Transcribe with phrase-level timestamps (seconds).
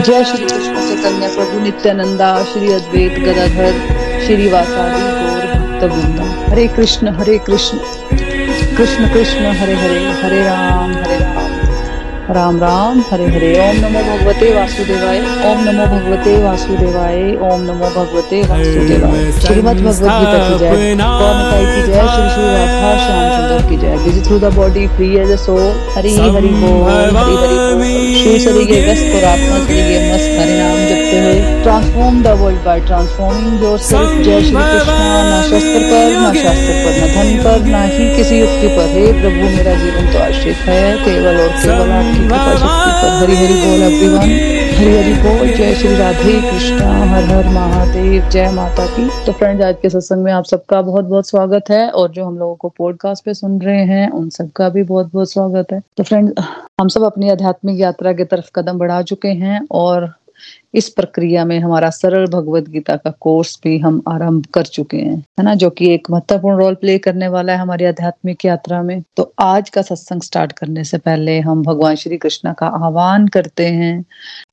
[0.00, 3.72] जय श्री कृष्ण, चैतन्य प्रभु, नित्यानंदा, श्री अद्वैत गदाधर
[4.26, 7.78] श्री वासादि गौर भक्त वृंदा। हरे कृष्ण हरे कृष्ण।
[8.76, 11.13] कृष्ण कृष्ण, हरे हरे हरे राम, हरे
[12.26, 17.18] राम राम हरे हरे ओम नमो भगवते वासुदेवाय ओम नमो भगवते वासुदेवाय
[17.48, 23.26] ओम नमो भगवते वासुदेवाय। श्रीमद भगवत गीता की जय की जय श्री श्री राधा श्याम
[23.34, 25.66] सुंदर की जय। Busy through the body free as a soul
[25.96, 30.32] Hari Hari बोल हरि हरि श्री व्यस्त और आत्मा मस्त
[30.88, 34.96] जपते हुए transform the world by transforming yourself जय श्री कृष्ण
[35.28, 39.06] ना शस्त्र पर ना शास्त्र पर न धन पर ना ही किसी युक्ति पर। हे
[39.20, 45.12] प्रभु मेरा जीवन तो आश्रित है केवल और केवल आप हरि हरि बोल हरी हरी
[45.12, 49.90] बोल। जय श्री राधे कृष्णा। हर हर महादेव। जय माता की। तो फ्रेंड्स आज के
[49.90, 53.34] सत्संग में आप सबका बहुत बहुत स्वागत है और जो हम लोगों को पॉडकास्ट पे
[53.34, 56.44] सुन रहे हैं, उन सबका भी बहुत बहुत स्वागत है। तो फ्रेंड्स
[56.80, 60.12] हम सब अपनी आध्यात्मिक यात्रा की तरफ़ कदम बढ़ा चुके हैं और
[60.74, 65.16] इस प्रक्रिया में हमारा सरल भगवत गीता का कोर्स भी हम आरंभ कर चुके हैं,
[65.16, 65.54] है ना?
[65.54, 69.70] जो कि एक महत्वपूर्ण रोल प्ले करने वाला है हमारी आध्यात्मिक यात्रा में। तो आज
[69.70, 74.04] का सत्संग स्टार्ट करने से पहले हम भगवान श्री कृष्ण का आह्वान करते हैं।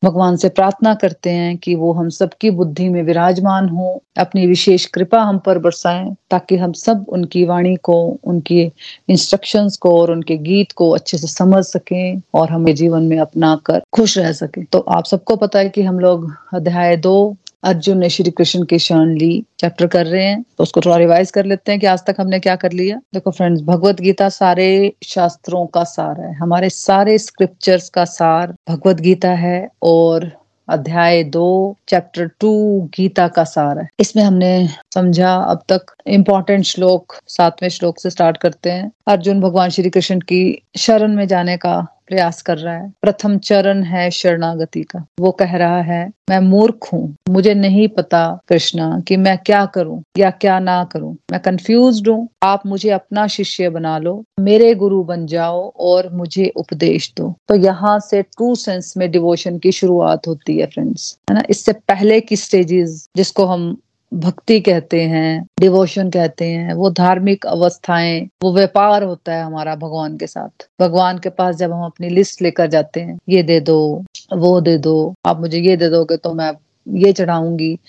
[0.03, 4.85] भगवान से प्रार्थना करते हैं कि वो हम सबकी बुद्धि में विराजमान हो, अपनी विशेष
[4.85, 8.71] कृपा हम पर बरसाएँ, ताकि हम सब उनकी वाणी को, उनकी
[9.09, 13.59] इंस्ट्रक्शंस को और उनके गीत को अच्छे से समझ सकें और हमें जीवन में अपना
[13.65, 16.10] कर खुश रह सकें। तो आप सबको पता है कि हम लोग
[16.53, 20.81] अध्याय दो, अर्जुन ने श्री कृष्ण की शरण ली चैप्टर कर रहे हैं तो उसको
[20.81, 24.01] थोड़ा रिवाइज कर लेते हैं कि आज तक हमने क्या कर लिया। देखो फ्रेंड्स भगवत
[24.01, 24.69] गीता सारे
[25.05, 30.31] शास्त्रों का सार है, हमारे सारे स्क्रिप्चर्स का सार भगवत गीता है और
[30.67, 32.51] अध्याय दो चैप्टर टू
[32.95, 38.37] गीता का सार है। इसमें हमने समझा, अब तक इम्पोर्टेंट श्लोक सातवें श्लोक से स्टार्ट
[38.37, 41.75] करते हैं। अर्जुन भगवान श्री कृष्ण की शरण में जाने का
[42.11, 46.87] प्रयास कर रहा है। प्रथम चरण है शरणागति का। वो कह रहा है, मैं मूर्ख
[46.93, 52.01] हूँ। मुझे नहीं पता कृष्णा कि मैं क्या करूँ या क्या ना करूँ। मैं कंफ्यूज
[52.07, 57.33] हूँ। आप मुझे अपना शिष्य बना लो। मेरे गुरु बन जाओ और मुझे उपदेश दो।
[57.47, 61.43] तो यहाँ से ट्रू सेंस में डिवोशन की शुरुआत होती है फ्रेंड्स है ना?
[61.49, 63.75] इससे पहले की स्टेजेस जिसको हम
[64.13, 70.17] भक्ति कहते हैं डिवोशन कहते हैं, वो धार्मिक अवस्थाएँ, वो व्यापार होता है हमारा भगवान
[70.17, 74.03] के साथ। भगवान के पास जब हम अपनी लिस्ट लेकर जाते हैं, ये दे दो,
[74.33, 76.51] वो दे दो, आप मुझे ये दे दोगे तो मैं
[76.87, 77.79] ये चढ़ाऊँगी।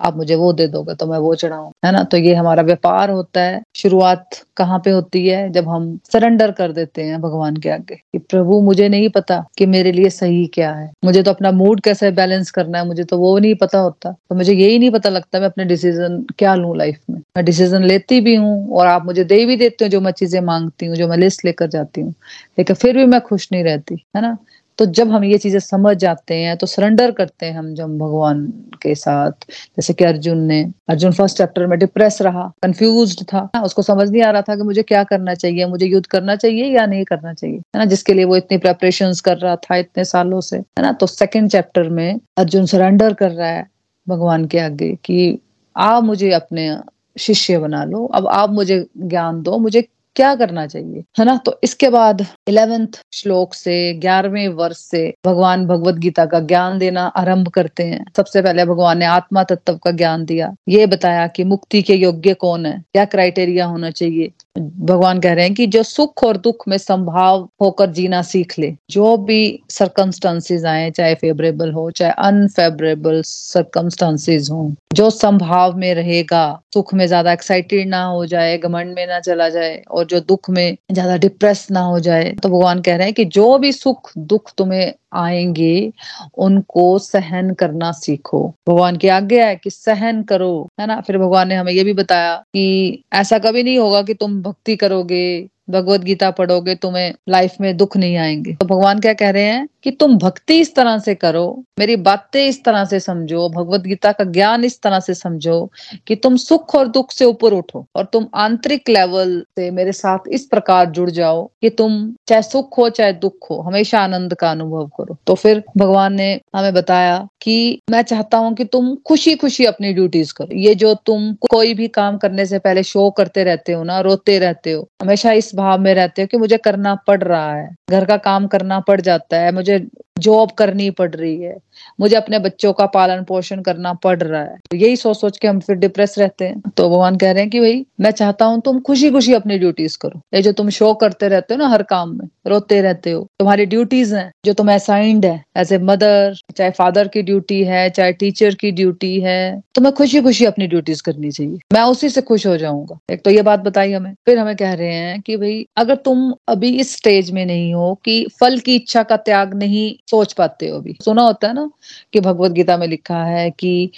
[0.00, 2.02] आप मुझे वो दे दोगे तो मैं वो चढ़ाऊं। है ना?
[2.04, 5.50] तो ये हमारा व्यापार होता है। शुरुआत कहाँ पे होती है?
[5.52, 9.66] जब हम सरेंडर कर देते हैं भगवान के आगे। कि प्रभु, मुझे नहीं पता कि
[9.66, 12.86] मेरे लिए सही क्या है। मुझे तो अपना मूड कैसे बैलेंस करना है?
[12.86, 16.26] मुझे तो वो नहीं पता होता। तो मुझे यही नहीं पता लगता मैं अपने डिसीज़न
[16.38, 19.84] क्या लूँ लाइफ में। मैं डिसीज़न लेती भी हूँ और आप मुझे दे भी देते
[19.84, 22.14] हो जो मैं चीज़ें मांगती हूँ, जो मैं लिस्ट लेकर जाती हूँ।
[22.58, 24.36] लेकिन फिर भी मैं खुश नहीं रहती। है ना?
[24.78, 28.46] तो जब हम ये चीज़ें समझ जाते हैं तो सरेंडर करते हैं हम जब भगवान
[28.82, 33.82] के साथ। जैसे कि अर्जुन ने, अर्जुन फ़र्स्ट चैप्टर में डिप्रेस रहा कंफ्यूज था। उसको
[33.82, 36.86] समझ नहीं आ रहा था कि मुझे क्या करना चाहिए, मुझे युद्ध करना चाहिए या
[36.86, 37.84] नहीं करना चाहिए, है ना?
[37.84, 40.92] जिसके लिए वो इतनी प्रेपरेशन कर रहा था इतने सालों से, है ना?
[40.92, 43.66] तो सेकेंड चैप्टर में अर्जुन सरेंडर कर रहा है
[44.08, 45.38] भगवान के आगे कि,
[45.76, 46.76] आप मुझे अपने
[47.18, 51.04] शिष्य बना लो, अब आप मुझे ज्ञान दो, मुझे क्या करना चाहिए?
[51.18, 51.36] है ना?
[51.36, 57.02] तो इसके बाद इलेवेंथ श्लोक से, ग्यारहवें वर्ष से भगवान भगवत गीता का ज्ञान देना
[57.02, 61.44] आरंभ करते हैं। सबसे पहले भगवान ने आत्मा तत्व का ज्ञान दिया। ये बताया कि
[61.44, 62.84] मुक्ति के योग्य कौन है?
[62.92, 64.32] क्या क्राइटेरिया होना चाहिए?
[64.58, 68.76] भगवान कह रहे हैं कि जो सुख और दुख में संभाव होकर जीना सीख ले।
[68.90, 76.42] जो भी सरकमस्टांसिस आए, चाहे फेवरेबल हो, चाहे अनफेवरेबल सरकमस्टांसिस हो। जो संभाव में रहेगा,
[76.74, 80.50] सुख में ज़्यादा एक्साइटेड ना हो जाए, घमंड में ना चला जाए और जो दुख
[80.50, 84.10] में ज़्यादा डिप्रेस ना हो जाए तो भगवान कह रहे हैं कि जो भी सुख,
[84.18, 85.92] दुख तुम्हें आएँगे,
[86.38, 91.00] उनको सहन करना सीखो। भगवान की आज्ञा है कि सहन करो, है ना?
[91.00, 94.76] फिर भगवान ने हमें ये भी बताया कि ऐसा कभी नहीं होगा कि तुम भक्ति
[94.76, 99.44] करोगे, भगवत गीता पढ़ोगे, तुम्हें लाइफ में दुख नहीं आएँगे। तो भगवान क्या कह रहे
[99.44, 99.66] हैं?
[99.86, 104.12] कि तुम भक्ति इस तरह से करो, मेरी बातें इस तरह से समझो, भगवत गीता
[104.12, 105.58] का ज्ञान इस तरह से समझो
[106.06, 110.28] कि तुम सुख और दुख से ऊपर उठो और तुम आंतरिक लेवल से मेरे साथ
[110.28, 111.92] इस प्रकार जुड़ जाओ कि तुम
[112.28, 116.28] चाहे सुख हो, चाहे दुख हो, हमेशा आनंद का अनुभव करो। तो फिर भगवान ने
[116.56, 120.94] हमें बताया कि मैं चाहता हूँ कि तुम खुशी खुशी अपनी ड्यूटीज़ करो। ये जो
[121.06, 124.86] तुम कोई भी काम करने से पहले शो करते रहते हो ना, रोते रहते हो,
[125.02, 128.46] हमेशा इस भाव में रहते हो कि मुझे करना पड़ रहा है, घर का काम
[128.46, 129.75] करना पड़ जाता है, मुझे
[130.18, 131.58] जॉब करनी पड़ रही है।
[132.00, 135.48] मुझे अपने बच्चों का पालन पोषण करना पड़ रहा है। तो यही सोच सोच के
[135.48, 138.60] हम फिर डिप्रेस रहते हैं। तो भगवान कह रहे हैं कि भाई, मैं चाहता हूँ
[138.60, 141.82] तुम खुशी खुशी अपनी ड्यूटीज़ करो। ये जो तुम शो करते रहते हो ना हर
[141.82, 146.34] काम में, रोते रहते हो, तुम्हारी ड्यूटीज़ हैं, जो तुम असाइंड है एज ए मदर
[146.56, 151.02] चाहे फादर की ड्यूटी है, चाहे टीचर की ड्यूटी है, तुम्हें खुशी खुशी अपनी ड्यूटीज़
[151.02, 154.38] करनी चाहिए। मैं उसी से खुश हो जाऊँगा। एक तो ये बात बताई हमें। फिर
[154.38, 158.26] हमें कह रहे हैं कि भाई, अगर तुम अभी इस स्टेज में नहीं हो कि
[158.40, 161.70] फल की इच्छा का त्याग नहीं सोच पाते हो अभी। सुना होता है ना
[162.12, 163.90] कि भगवत गीता में लिखा है कि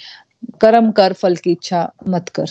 [0.61, 2.49] कर्म कर, फल की इच्छा मत कर।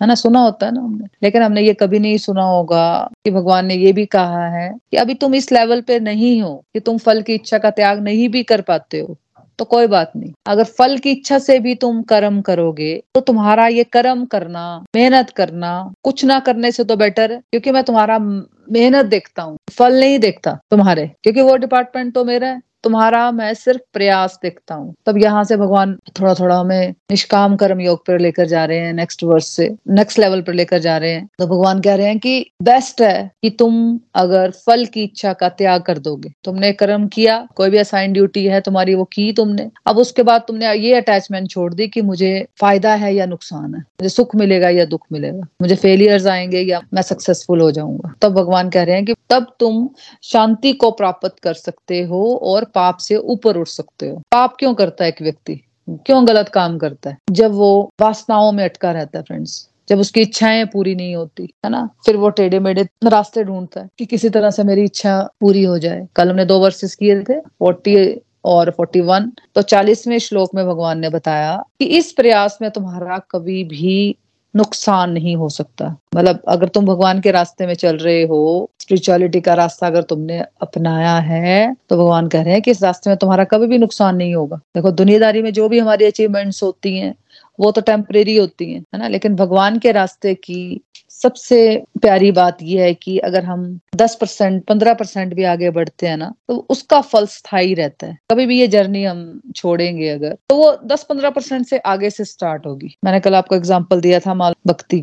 [0.00, 0.14] है ना?
[0.14, 3.74] सुना होता है ना हमने। लेकिन हमने ये कभी नहीं सुना होगा कि भगवान ने
[3.76, 7.22] ये भी कहा है कि अभी तुम इस लेवल पे नहीं हो कि तुम फल
[7.22, 9.16] की इच्छा का त्याग नहीं भी कर पाते हो
[9.58, 13.66] तो कोई बात नहीं। अगर फल की इच्छा से भी तुम कर्म करोगे तो तुम्हारा
[13.68, 14.62] ये कर्म करना,
[14.96, 15.72] मेहनत करना,
[16.04, 20.18] कुछ ना करने से तो बेटर है, क्योंकि मैं तुम्हारा मेहनत देखता हूँ, फल नहीं
[20.18, 25.18] देखता तुम्हारे, क्योंकि वो डिपार्टमेंट तो मेरा है। तुम्हारा मैं सिर्फ़ प्रयास देखता हूँ। तब
[25.18, 29.24] यहाँ से भगवान थोड़ा थोड़ा हमें निष्काम कर्म योग पर लेकर जा रहे हैं नेक्स्ट
[29.24, 32.50] वर्ष से नेक्स्ट लेवल पर लेकर जा रहे हैं। तो भगवान कह रहे हैं कि
[32.62, 37.48] बेस्ट है कि तुम अगर फल की इच्छा का त्याग कर दोगे। तुमने कर्म किया,
[37.56, 41.50] कोई भी असाइन ड्यूटी है तुम्हारी, वो की तुमने। अब उसके बाद तुमने ये अटैचमेंट
[41.50, 45.46] छोड़ दी कि मुझे फ़ायदा है या नुकसान है। मुझे सुख मिलेगा या दुख मिलेगा।
[45.62, 49.46] मुझे फेलियर्स आएँगे या मैं सक्सेसफुल हो जाऊँगा। तब भगवान कह रहे हैं कि तब
[49.60, 49.88] तुम
[50.22, 54.74] शांति को प्राप्त कर सकते हो और पाप से ऊपर उठ सकते हो। पाप क्यों
[54.74, 55.60] करता है एक व्यक्ति?
[55.90, 57.16] क्यों गलत काम करता है?
[57.30, 61.70] जब वो वासनाओं में अटका रहता है फ्रेंड्स जब उसकी इच्छाएँ पूरी नहीं होती, है
[61.70, 61.88] ना?
[62.06, 65.78] फिर वो टेढ़े मेढ़े रास्ते ढूंढता है कि किसी तरह से मेरी इच्छा पूरी हो
[65.78, 70.66] जाए। कल हमने दो वर्सेस किए थे, फोर्टी और फोर्टी वन। तो चालीसवें श्लोक में
[70.66, 74.16] भगवान ने बताया कि इस प्रयास में तुम्हारा कभी भी
[74.56, 79.40] नुकसान नहीं हो सकता। मतलब अगर तुम भगवान के रास्ते में चल रहे हो स्पिरिचुअलिटी
[79.40, 83.16] का रास्ता अगर तुमने अपनाया है तो भगवान कह रहे हैं कि इस रास्ते में
[83.16, 87.14] तुम्हारा कभी भी नुकसान नहीं होगा। देखो, दुनियादारी में जो भी हमारी अचीवमेंट्स होती हैं,
[87.60, 89.08] वो तो टेम्परेरी होती हैं, है ना?
[89.08, 90.80] लेकिन भगवान के रास्ते की
[91.20, 91.60] सबसे
[92.02, 93.64] प्यारी बात यह है कि अगर हम
[93.96, 98.18] 10 परसेंट, पंद्रह परसेंट भी आगे बढ़ते हैं ना तो उसका फल स्थायी रहता है।
[98.30, 102.66] कभी भी ये जर्नी हम छोड़ेंगे अगर तो वो 10-15 परसेंट से आगे से स्टार्ट
[102.66, 105.00] होगी। मैंने कल आपको एग्जांपल दिया था, माल भक्ति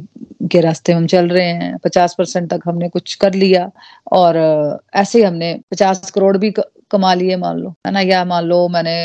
[0.51, 3.69] के रास्ते हम चल रहे हैं, पचास परसेंट तक हमने कुछ कर लिया
[4.11, 4.37] और
[4.95, 6.53] ऐसे ही हमने पचास करोड़ भी
[6.91, 8.95] कमा लिए मान लो। है ना, या मान लो मैंने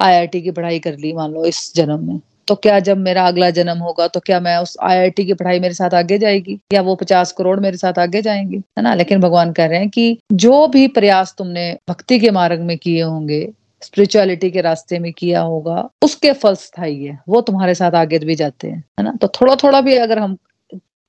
[0.00, 3.50] आईआईटी की पढ़ाई कर ली, मान लो इस जन्म में। तो क्या जब मेरा अगला
[3.50, 6.60] जन्म होगा तो क्या मैं उस आईआईटी की पढ़ाई मेरे साथ आगे जाएगी?
[6.72, 8.56] या वो पचास करोड़ मेरे साथ आगे जाएँगे?
[8.56, 8.94] है ना?
[8.94, 13.02] लेकिन भगवान कह रहे हैं कि जो भी प्रयास तुमने भक्ति के मार्ग में किए
[13.02, 13.52] होंगे
[13.82, 18.34] स्पिरिचुअलिटी के रास्ते में किया होगा, उसके फल स्थायी है। वो तुम्हारे साथ आगे भी
[18.34, 19.12] जाते हैं। है ना?
[19.22, 20.36] तो थोड़ा थोड़ा भी अगर हम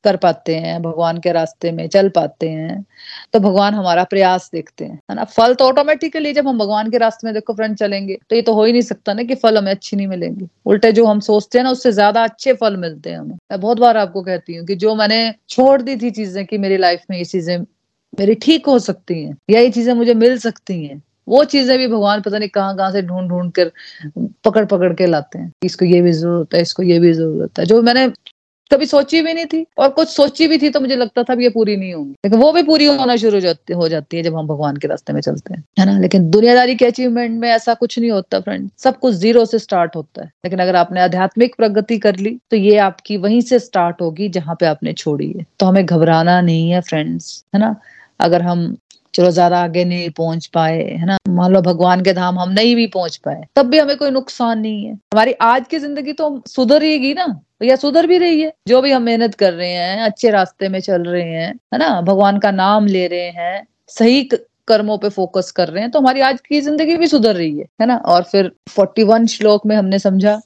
[0.08, 2.86] कर पाते हैं, भगवान के रास्ते में चल पाते हैं
[3.34, 5.24] तो भगवान हमारा प्रयास देखते हैं, है ना?
[5.26, 8.54] फल तो ऑटोमेटिकली जब हम भगवान के रास्ते में देखो फ्रेंड चलेंगे तो ये तो
[8.54, 11.58] हो ही नहीं सकता ना कि फल हमें अच्छी नहीं मिलेंगे। उल्टे जो हम सोचते
[11.58, 14.66] हैं ना, उससे ज़्यादा अच्छे फल मिलते हैं हमें। मैं बहुत बार आपको कहती हूँ
[14.68, 17.58] कि जो मैंने छोड़ दी थी चीज़ें कि मेरी लाइफ में ये चीज़ें
[18.14, 21.88] मेरी ठीक हो सकती हैं, या ये चीज़ें मुझे मिल सकती हैं, वो चीज़ें भी
[21.88, 23.72] भगवान पता नहीं कहाँ कहाँ से ढूंढ ढूंढ कर
[24.46, 27.66] पकड़ पकड़ के लाते हैं। इसको ये भी ज़रूरत है, इसको ये भी ज़रूरत है।
[27.66, 28.08] जो मैंने
[28.72, 31.50] कभी सोची भी नहीं थी और कुछ सोची भी थी तो मुझे लगता था ये
[31.50, 34.78] पूरी नहीं होंगी। लेकिन वो भी पूरी होना शुरू हो जाती, हो जब हम भगवान
[34.78, 35.98] के रास्ते में चलते हैं, है ना?
[36.00, 39.96] लेकिन दुनियादारी के अचीवमेंट में ऐसा कुछ नहीं होता फ्रेंड सब कुछ ज़ीरो से स्टार्ट
[39.96, 44.02] होता है। लेकिन अगर आपने आध्यात्मिक प्रगति कर ली तो ये आपकी वहीं से स्टार्ट
[44.02, 47.76] होगी जहाँ पे आपने छोड़ी है। तो हमें घबराना नहीं है फ्रेंड्स है ना?
[48.20, 48.76] अगर हम
[49.18, 51.18] चलो ज़्यादा आगे नहीं पहुँच पाए, है ना?
[51.30, 54.60] मान लो भगवान के धाम हम नहीं भी पहुँच पाए, तब भी हमें कोई नुकसान
[54.60, 57.26] नहीं है। हमारी आज की ज़िंदगी तो सुधरेगी ना,
[57.64, 60.80] या सुधर भी रही है। जो भी हम मेहनत कर रहे हैं, अच्छे रास्ते में
[60.82, 61.90] चल रहे हैं, है ना?
[62.04, 64.22] भगवान का नाम ले रहे हैं, सही
[64.68, 67.66] कर्मों पे फोकस कर रहे हैं तो हमारी आज की ज़िंदगी भी सुधर रही है
[67.82, 67.96] है ना?
[67.98, 70.40] और फिर फोर्टी वन श्लोक में हमने समझा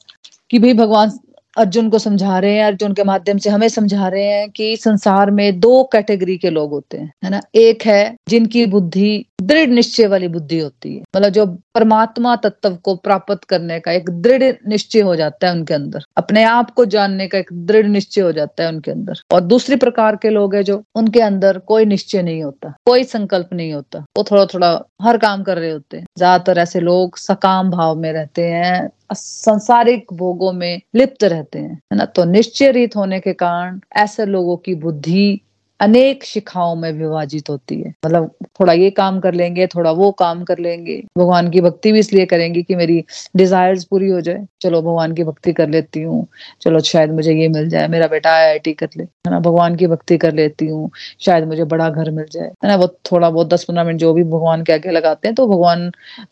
[0.50, 1.10] कि भाई भगवान
[1.58, 5.30] अर्जुन को समझा रहे हैं, अर्जुन के माध्यम से हमें समझा रहे हैं कि संसार
[5.30, 7.42] में दो कैटेगरी के लोग होते हैं, है ना?
[7.54, 12.94] एक है जिनकी बुद्धि, दृढ़ निश्चय वाली बुद्धि होती है। मतलब जो परमात्मा तत्व को
[12.96, 17.26] प्राप्त करने का एक दृढ़ निश्चय हो जाता है उनके अंदर। अपने आप को जानने
[17.28, 20.62] का एक दृढ़ निश्चय हो जाता है उनके अंदर। और दूसरी प्रकार के लोग है
[20.62, 25.18] जो, उनके अंदर कोई निश्चय नहीं होता, कोई संकल्प नहीं होता। वो थोड़ा थोड़ा हर
[25.18, 30.52] काम कर रहे होते हैं। ज़्यादातर ऐसे लोग सकाम भाव में रहते हैं, संसारिक भोगों
[30.52, 32.04] में लिप्त रहते हैं, है ना?
[32.04, 35.40] तो निश्चय रीत होने के कारण ऐसे लोगों की बुद्धि
[35.82, 40.44] अनेक शिखाओं में विभाजित होती है। मतलब थोड़ा ये काम कर लेंगे, थोड़ा वो काम
[40.44, 43.04] कर लेंगे। भगवान की भक्ति भी इसलिए करेंगे कि मेरी
[43.36, 46.26] डिजायर्स पूरी हो जाए। चलो भगवान की भक्ति कर लेती हूँ।
[46.62, 49.40] चलो शायद मुझे ये मिल जाए, मेरा बेटा आई कर ले। है ना?
[49.40, 52.76] भगवान की भक्ति कर लेती हूँ। शायद मुझे बड़ा घर मिल जाए। है ना?
[52.76, 55.90] वो थोड़ा बहुत दस पंद्रह मिनट जो भी भगवान के आगे लगाते हैं तो भगवान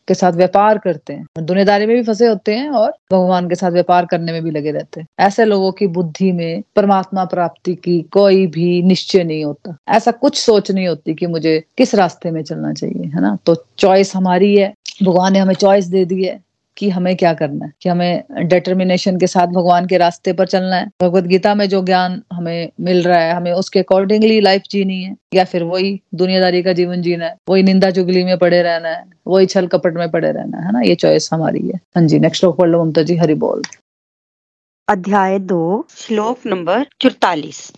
[0.08, 3.70] के साथ व्यापार करते हैं। दुनियादारी में भी फंसे होते हैं और भगवान के साथ
[3.70, 8.00] व्यापार करने में भी लगे रहते हैं। ऐसे लोगों की बुद्धि में परमात्मा प्राप्ति की
[8.02, 12.42] कोई भी निश्चय नहीं होता। ऐसा कुछ सोच नहीं होती कि मुझे किस रास्ते में
[12.42, 13.38] चलना चाहिए, है ना?
[13.46, 16.40] तो चॉइस हमारी है। भगवान ने हमें चॉइस दे दी है
[16.76, 20.76] कि हमें क्या करना है, कि हमें डिटर्मिनेशन के साथ भगवान के रास्ते पर चलना
[20.76, 25.02] है। भगवत गीता में जो ज्ञान हमें मिल रहा है, हमें उसके अकॉर्डिंगली लाइफ जीनी
[25.02, 28.88] है, या फिर वही दुनियादारी का जीवन जीना है, वही निंदा चुगली में पड़े रहना
[28.88, 30.80] है, वही छल कपट में पड़े रहना है ना?
[30.80, 33.62] ये चॉइस हमारी है। हाँ जी नेक्स्ट श्लोक पढ़ लो ममता जी, हरि बोल।
[34.88, 37.72] अध्याय दो, श्लोक नंबर चौतालीस।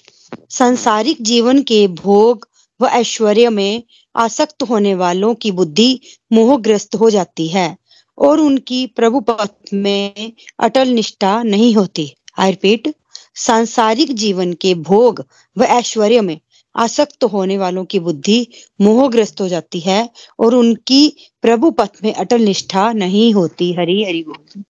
[0.51, 2.49] संसारिक जीवन के भोग
[2.81, 3.83] व ऐश्वर्य में
[4.17, 6.01] आसक्त होने वालों की बुद्धि
[6.33, 7.77] मोहग्रस्त हो जाती है
[8.19, 12.95] और उनकी प्रभु पथ में अटल निष्ठा नहीं होती। आई रिपीट
[13.35, 15.25] सांसारिक जीवन के भोग
[15.59, 16.41] व ऐश्वर्य में
[16.77, 18.47] आसक्त होने वालों की बुद्धि
[18.81, 24.25] मोहग्रस्त हो जाती है और उनकी प्रभु पथ में अटल निष्ठा नहीं होती। हरी हरि
[24.29, 24.63] बोल।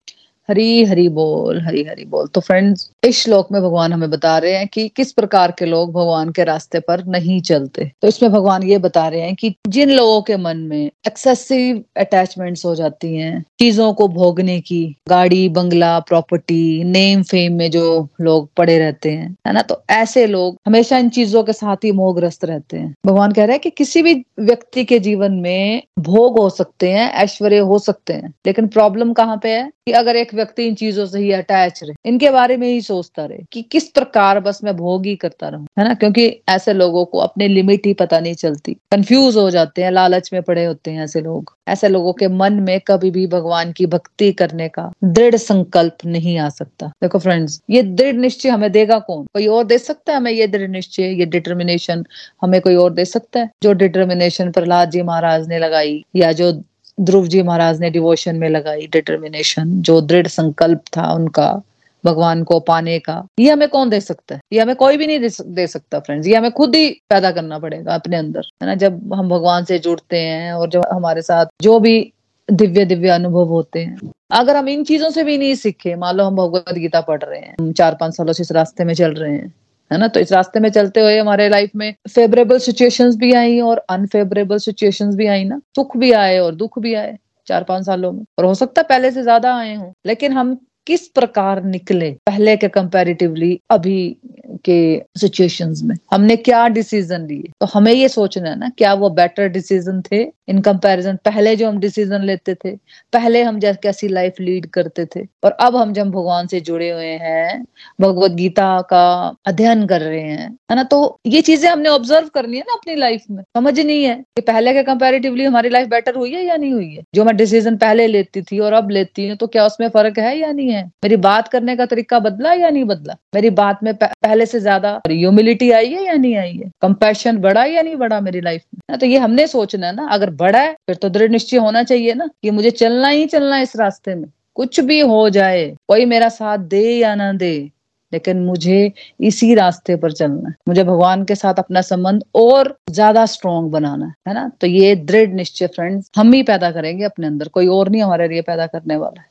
[0.50, 4.52] हरी हरी बोल, हरी हरी बोल। तो फ्रेंड्स इस श्लोक में भगवान हमें बता रहे
[4.52, 8.64] हैं कि किस प्रकार के लोग भगवान के रास्ते पर नहीं चलते। तो इसमें भगवान
[8.64, 13.46] ये बता रहे हैं कि जिन लोगों के मन में एक्सेसिव अटैचमेंट्स हो जाती हैं,
[13.60, 19.36] चीज़ों को भोगने की, गाड़ी, बंगला प्रॉपर्टी नेम फेम में जो लोग पड़े रहते हैं,
[19.48, 19.62] है ना?
[19.62, 23.52] तो ऐसे लोग हमेशा इन चीज़ों के साथ ही मोहग्रस्त रहते हैं। भगवान कह रहे
[23.52, 28.14] हैं कि किसी भी व्यक्ति के जीवन में भोग हो सकते हैं, ऐश्वर्य हो सकते
[28.14, 29.72] हैं, लेकिन प्रॉब्लम कहाँ पे है?
[29.86, 33.26] कि अगर एक व्यक्ति इन चीज़ों से ही अटैच रहे। इनके बारे में ही सोचता
[33.26, 35.94] रहे कि किस प्रकार बस मैं भोग ही करता रहूँ, है ना?
[35.94, 40.30] क्योंकि ऐसे लोगों को अपने लिमिट ही पता नहीं चलती। कंफ्यूज हो जाते हैं, लालच
[40.34, 43.86] में पड़े होते हैं ऐसे लोग। ऐसे लोगों के मन में कभी भी भगवान की
[43.86, 49.00] भक्ति करने का दृढ़ संकल्प नहीं आ सकता। देखो फ्रेंड्स ये दृढ़ निश्चय हमें देगा
[49.00, 49.26] कौन?
[49.26, 52.06] कोई और दे सकता है हमें ये दृढ़ निश्चय, ये डिटर्मिनेशन
[52.42, 53.50] हमें कोई और दे सकता है?
[53.64, 56.64] जो डिटर्मिनेशन प्रहलाद जी महाराज ने लगाई, या जो
[57.02, 61.62] ध्रुव जी महाराज ने डिवोशन में लगाई डिटर्मिनेशन जो दृढ़ संकल्प था उनका,
[62.04, 64.42] भगवान को पाने का। ये हमें कौन दे सकता है?
[64.54, 67.96] ये हमें कोई भी नहीं दे सकता फ्रेंड्स ये हमें खुद ही पैदा करना पड़ेगा
[67.96, 68.76] अपने अंदर, है ना?
[68.76, 72.12] जब हम भगवान से जुड़ते हैं और जब हमारे साथ जो भी
[72.50, 76.24] दिव्य दिव्य अनुभव होते हैं। अगर हम इन चीज़ों से भी नहीं सीखे, मान लो
[76.24, 79.14] हम भगवत गीता पढ़ रहे हैं, हम चार पाँच सालों से इस रास्ते में चल
[79.14, 79.54] रहे हैं
[79.92, 80.08] है ना?
[80.08, 84.58] तो इस रास्ते में चलते हुए हमारे लाइफ में फेवरेबल सिचुएशंस भी आई और अनफेवरेबल
[84.60, 85.60] सिचुएशंस भी आई ना?
[85.76, 87.18] सुख भी आए और दुख भी आए
[87.48, 90.58] चार पाँच सालों में। और हो सकता है पहले से ज़्यादा आए हों, लेकिन हम
[90.88, 94.18] किस प्रकार निकले पहले के कंपैरेटिवली अभी
[94.66, 97.52] के सिचुएशंस में। हमने क्या डिसीज़न लिए?
[97.60, 100.42] तो हमें ये सोचना है ना, क्या वो बेटर डिसीज़न थे?
[100.48, 102.72] इन कंपैरिजन पहले जो हम डिसीज़न लेते थे,
[103.14, 106.90] पहले हम जैसे, कैसी लाइफ लीड करते थे। और अब हम जब भगवान से जुड़े
[106.90, 107.66] हुए हैं,
[108.02, 110.84] भगवत गीता का अध्ययन कर रहे हैं, है ना?
[110.84, 114.42] तो ये चीज़ें हमने ऑब्ज़र्व करनी है ना अपनी लाइफ में। समझ नहीं है कि
[114.42, 117.78] पहले के कंपेरेटिवली हमारी लाइफ बेटर हुई है या नहीं हुई है। जो मैं डिसीज़न
[117.78, 120.84] पहले लेती थी और अब लेती हूँ तो क्या उसमें फ़र्क है या नहीं है?
[121.04, 123.16] मेरी बात करने का तरीका बदला या नहीं बदला?
[123.36, 124.92] मेरी बात में पहले से ज़्यादा?
[125.10, 126.70] ह्यूमिलिटी आई है या नहीं आई है?
[126.82, 128.98] कंपैशन बढ़ा या नहीं बढ़ा मेरी लाइफ में?
[129.00, 132.14] तो ये हमने सोचना है ना, अगर बढ़ा है, फिर तो दृढ़ निश्चय होना चाहिए
[132.14, 136.06] ना, कि मुझे चलना ही चलना है इस रास्ते में। कुछ भी हो जाए, कोई
[136.06, 137.72] मेरा साथ दे या ना दे,
[138.12, 143.26] लेकिन मुझे इसी रास्ते पर चलना है। मुझे भगवान के साथ अपना संबंध और ज़्यादा
[143.28, 144.50] स्ट्रोंग बनाना है है ना?
[144.62, 148.28] तो ये दृढ़ निश्चय फ्रेंड्स हम ही पैदा करेंगे अपने अंदर, कोई और नहीं हमारे
[148.28, 149.30] लिए पैदा करने वाला है।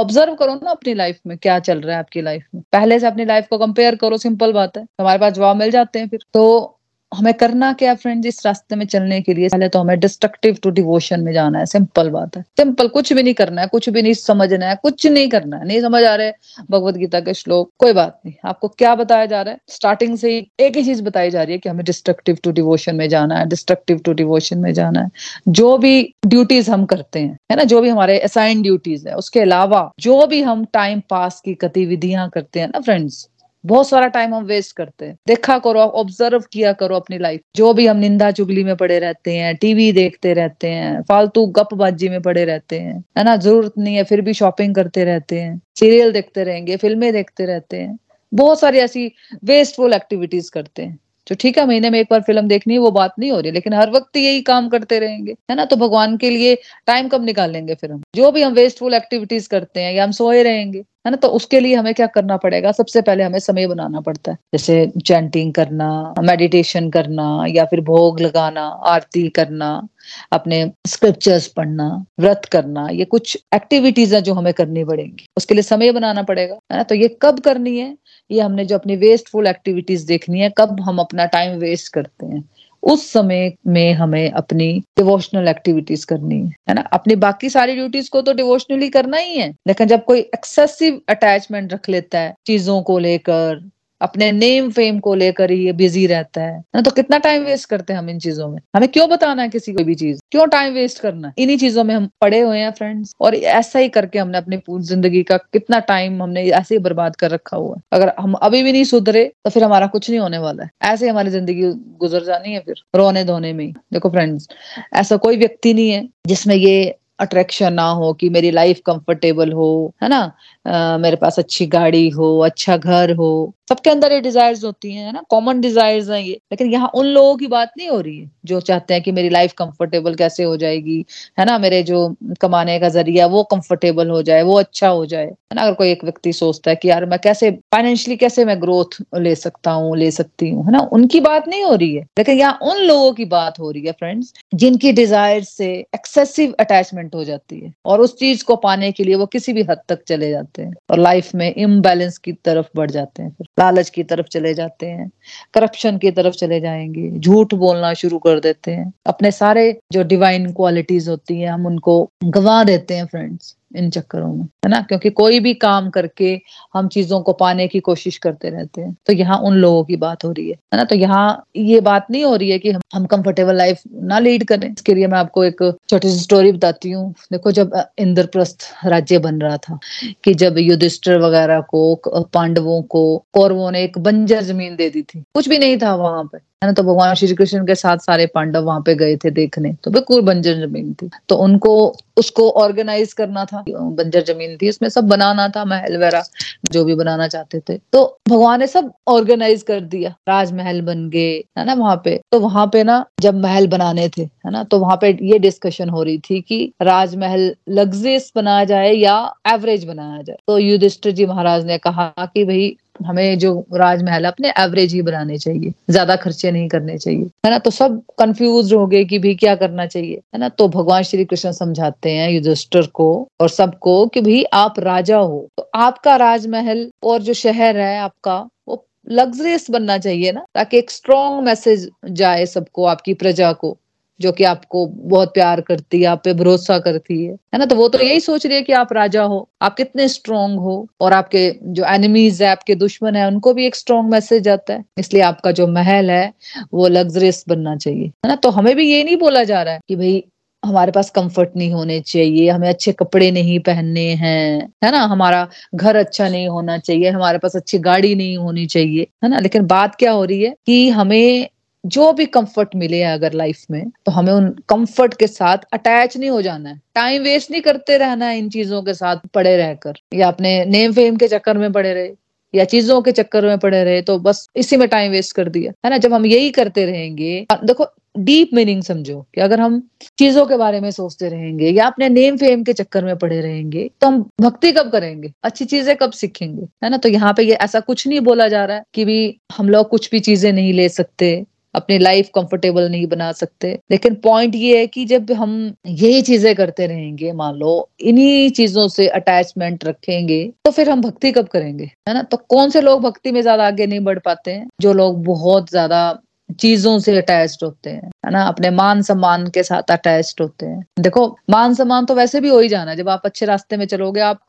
[0.00, 3.06] ऑब्ज़र्व करो ना अपनी लाइफ में, क्या चल रहा है आपकी लाइफ में। पहले से
[3.06, 6.20] अपनी लाइफ को कंपेयर करो सिंपल बात है। हमारे पास जवाब मिल जाते हैं फिर।
[6.34, 6.79] तो
[7.14, 10.70] हमें करना क्या फ्रेंड इस रास्ते में चलने के लिए पहले तो हमें डिस्ट्रक्टिव टू
[10.70, 14.02] डिवोशन में जाना है। सिंपल बात है। सिंपल कुछ भी नहीं करना है, कुछ भी
[14.02, 16.32] नहीं समझना है, कुछ नहीं करना है। नहीं समझ आ रहे
[16.70, 19.60] भगवत गीता के श्लोक। कोई बात नहीं। आपको क्या बताया जा रहा है?
[19.68, 22.96] स्टार्टिंग से ही एक ही चीज़ बताई जा रही है कि हमें डिस्ट्रक्टिव टू डिवोशन
[22.96, 25.10] में जाना है डिस्ट्रक्टिव टू डिवोशन में जाना है।
[25.48, 27.64] जो भी ड्यूटीज़ हम करते हैं, है ना?
[27.64, 32.30] जो भी हमारे असाइन ड्यूटीज़ है, उसके अलावा जो भी हम टाइम पास की गतिविधियाँ
[32.30, 33.28] करते हैं ना फ्रेंड्स
[33.64, 37.72] बहुत सारा टाइम हम वेस्ट करते हैं। देखा करो ऑब्ज़र्व किया करो अपनी लाइफ जो
[37.74, 42.20] भी हम निंदा चुगली में पड़े रहते हैं टीवी देखते रहते हैं, फालतू गपबाजी में
[42.22, 43.36] पड़े रहते हैं, है ना?
[43.36, 47.76] ज़रूरत नहीं है, फिर भी शॉपिंग करते रहते हैं सीरियल देखते रहेंगे फ़िल्में देखते रहते
[47.76, 47.98] हैं।
[48.32, 49.12] बहुत सारी ऐसी
[49.44, 52.90] वेस्टफुल एक्टिविटीज़ करते हैं। जो ठीक है, महीने में एक बार फ़िल्म देखनी है, वो
[52.90, 55.64] बात नहीं हो रही, लेकिन हर वक्त यही काम करते रहेंगे, है ना?
[55.64, 56.54] तो भगवान के लिए
[56.86, 58.02] टाइम कब निकालेंगे फिर हम?
[58.14, 61.16] जो भी हम वेस्टफुल एक्टिविटीज़ करते हैं, या हम सोए रहेंगे है ना?
[61.16, 62.72] तो उसके लिए हमें क्या करना पड़ेगा?
[62.72, 68.20] सबसे पहले हमें समय बनाना पड़ता है। जैसे चैंटिंग करना मेडिटेशन करना, या फिर भोग
[68.20, 69.88] लगाना, आरती करना,
[70.32, 75.62] अपने स्क्रिप्चर्स पढ़ना, व्रत करना, ये कुछ एक्टिविटीज़ है जो हमें करनी पड़ेंगी। उसके लिए
[75.62, 76.82] समय बनाना पड़ेगा, है ना?
[76.82, 77.96] तो ये कब करनी है?
[78.30, 82.50] ये हमने जो अपनी वेस्टफुल एक्टिविटीज़ देखनी है, कब हम अपना टाइम वेस्ट करते हैं।
[82.82, 86.80] उस समय में हमें अपनी डिवोशनल एक्टिविटीज़ करनी है है ना?
[86.92, 91.72] अपनी बाकी सारी ड्यूटीज़ को तो डिवोशनली करना ही है, लेकिन जब कोई एक्सेसिव अटैचमेंट
[91.72, 93.60] रख लेता है, चीज़ों को लेकर
[94.00, 97.92] अपने नेम फेम को लेकर ही बिज़ी रहता है। ना तो कितना टाइम वेस्ट करते
[97.92, 98.58] हैं हम इन चीज़ों में?
[98.76, 100.20] हमें क्यों बताना है किसी को भी चीज़?
[100.30, 103.88] क्यों टाइम वेस्ट करना इन्हीं चीज़ों में हम पड़े हुए हैं फ्रेंड्स और ऐसा ही
[103.90, 107.74] करके हमने अपनी पूरी ज़िंदगी का कितना टाइम हमने ऐसे ही बर्बाद कर रखा हुआ
[107.76, 110.70] है। अगर हम अभी भी नहीं सुधरे तो फिर हमारा कुछ नहीं होने वाला है।
[110.84, 114.48] ऐसे हमारी ज़िंदगी गुजर जानी है फिर, रोने धोने में देखो फ्रेंड्स
[114.94, 119.94] ऐसा कोई व्यक्ति नहीं है जिसमें ये अट्रैक्शन ना हो कि मेरी लाइफ कंफर्टेबल हो,
[120.02, 120.20] है ना?
[120.66, 123.30] मेरे पास अच्छी गाड़ी हो अच्छा घर हो।
[123.68, 125.22] सबके अंदर ये डिजायर्स होती हैं, है ना?
[125.30, 128.60] कॉमन डिजायर्स हैं ये। लेकिन यहाँ उन लोगों की बात नहीं हो रही है, जो
[128.60, 131.04] चाहते हैं कि मेरी लाइफ कंफर्टेबल कैसे हो जाएगी,
[131.38, 131.58] है ना?
[131.58, 135.62] मेरे जो कमाने का ज़रिया, वो कंफर्टेबल हो जाए, वो अच्छा हो जाए। है ना?
[135.62, 139.34] अगर कोई एक व्यक्ति सोचता है कि यार, मैं कैसे फाइनेंशियली कैसे मैं ग्रोथ ले
[139.34, 140.80] सकता हूँ, ले सकती हूँ, है ना?
[140.92, 143.92] उनकी बात नहीं हो रही है। लेकिन यहाँ उन लोगों की बात हो रही है
[143.92, 149.04] फ्रेंड्स जिनकी डिज़ायर से एक्सेसिव अटैचमेंट हो जाती है। और उस चीज़ को पाने के
[149.04, 152.66] लिए वो किसी भी हद तक चले जाते हैं और लाइफ में इम्बैलेंस की तरफ़
[152.76, 155.10] बढ़ जाते हैं, फिर लालच की तरफ़ चले जाते हैं
[155.54, 160.52] करप्शन की तरफ़ चले जाएँगे, झूठ बोलना शुरू कर देते हैं। अपने सारे जो डिवाइन
[160.52, 164.80] क्वालिटीज होती है, हम उनको गंवा देते हैं फ्रेंड्स इन चक्करों में, है ना?
[164.80, 166.38] क्योंकि कोई भी काम करके
[166.74, 170.24] हम चीज़ों को पाने की कोशिश करते रहते हैं। तो यहाँ उन लोगों की बात
[170.24, 170.84] हो रही है है ना?
[170.84, 174.44] तो यहाँ ये बात नहीं हो रही है कि हम हम कंफर्टेबल लाइफ ना लीड
[174.44, 179.18] करें। इसके लिए मैं आपको एक छोटी सी स्टोरी बताती हूँ। देखो, जब इंद्रप्रस्थ राज्य
[179.18, 179.78] बन रहा था
[180.24, 181.94] कि जब युधिष्ठिर वगैरह को,
[182.34, 183.02] पांडवों को,
[183.34, 186.68] कौरवों ने एक बंजर ज़मीन दे दी थी। कुछ भी नहीं था वहाँ पे। है
[186.68, 189.90] ना तो भगवान श्री कृष्ण के साथ सारे पांडव वहाँ पे गए थे देखने तो
[189.90, 191.70] बिल्कुल बंजर ज़मीन थी। तो उनको,
[192.16, 196.24] उसको ऑर्गेनाइज करना था, बंजर ज़मीन थी, उसमें सब बनाना था, महल वगैरह,
[196.72, 201.32] जो भी बनाना चाहते थे। तो भगवान ने सब ऑर्गेनाइज कर दिया, राजमहल बन गए,
[201.58, 204.78] है ना, वहाँ पे। तो वहाँ पे ना, जब महल बनाने थे, है ना तो
[204.78, 209.16] वहाँ पे ये डिस्कशन हो रही थी कि राजमहल लग्जरियस बनाया जाए या
[209.48, 212.76] एवरेज बनाया जाए। तो युधिष्ठिर जी महाराज ने कहा कि भाई
[213.06, 217.58] हमें जो राजमहल अपने एवरेज ही बनाने चाहिए, ज़्यादा खर्चे नहीं करने चाहिए। है ना?
[217.58, 220.48] तो सब कंफ्यूज हो गए कि भाई क्या करना चाहिए। है ना?
[220.48, 225.48] तो भगवान श्री कृष्ण समझाते हैं युधिष्ठिर को और सबको कि भाई आप राजा हो।
[225.56, 230.44] तो आपका राजमहल और जो शहर है आपका, वो लग्जरियस बनना चाहिए ना?
[230.54, 233.76] ताकि एक स्ट्रॉन्ग मैसेज जाए सबको, आपकी प्रजा को।
[234.20, 237.66] जो कि आपको बहुत प्यार करती है, आप पे भरोसा करती है। है ना?
[237.66, 240.88] तो वो तो यही सोच रही है कि आप राजा हो, आप कितने स्ट्रोंग हो
[241.00, 244.84] और आपके जो एनिमीज है, आपके दुश्मन है, उनको भी एक स्ट्रॉन्ग मैसेज आता है।
[244.98, 246.32] इसलिए आपका जो महल है,
[246.74, 248.36] वो लग्जरियस बनना चाहिए। है ना?
[248.36, 250.24] तो हमें भी ये नहीं बोला जा रहा है कि भाई,
[250.64, 254.98] हमारे पास कंफर्ट नहीं होने चाहिए, हमें अच्छे कपड़े नहीं पहनने हैं। है ना?
[254.98, 259.38] हमारा घर अच्छा नहीं होना चाहिए, हमारे पास अच्छी गाड़ी नहीं होनी चाहिए। है ना?
[259.38, 261.48] लेकिन बात क्या हो रही है कि हमें
[261.84, 266.16] जो भी कंफर्ट मिले हैं अगर लाइफ में तो हमें उन कंफर्ट के साथ अटैच
[266.16, 269.56] नहीं हो जाना है। टाइम वेस्ट नहीं करते रहना है इन चीज़ों के साथ पड़े
[269.56, 272.10] रहकर। या अपने नेम फेम के चक्कर में पड़े रहे,
[272.54, 275.72] या चीज़ों के चक्कर में पड़े रहे तो बस इसी में टाइम वेस्ट कर दिया।
[275.84, 275.98] है ना?
[275.98, 277.86] जब हम यही करते रहेंगे देखो
[278.18, 279.80] डीप मीनिंग समझो कि अगर हम
[280.18, 283.90] चीज़ों के बारे में सोचते रहेंगे, या अपने नेम फेम के चक्कर में पड़े रहेंगे
[284.00, 285.32] तो हम भक्ति कब करेंगे?
[285.44, 286.66] अच्छी चीज़ें कब सीखेंगे?
[286.84, 286.96] है ना?
[286.96, 289.88] तो यहाँ पे ये ऐसा कुछ नहीं बोला जा रहा है कि भी हम लोग
[289.88, 291.30] कुछ भी चीज़ें नहीं ले सकते।
[291.74, 295.52] अपनी लाइफ कंफर्टेबल नहीं बना सकते। लेकिन पॉइंट ये है कि जब हम
[295.86, 301.32] यही चीज़ें करते रहेंगे, मान लो, इन्हीं चीज़ों से अटैचमेंट रखेंगे तो फिर हम भक्ति
[301.32, 301.84] कब करेंगे?
[302.08, 302.22] है ना?
[302.22, 304.66] तो कौन से लोग भक्ति में ज़्यादा आगे नहीं बढ़ पाते हैं?
[304.80, 306.18] जो लोग बहुत ज़्यादा
[306.60, 308.42] चीज़ों से अटैच्ड होते हैं, है ना?
[308.44, 312.58] अपने मान सम्मान के साथ अटैच्ड होते हैं। देखो, मान सम्मान तो वैसे भी हो
[312.60, 314.40] ही जाना जब आप अच्छे रास्ते में चलोगे, आप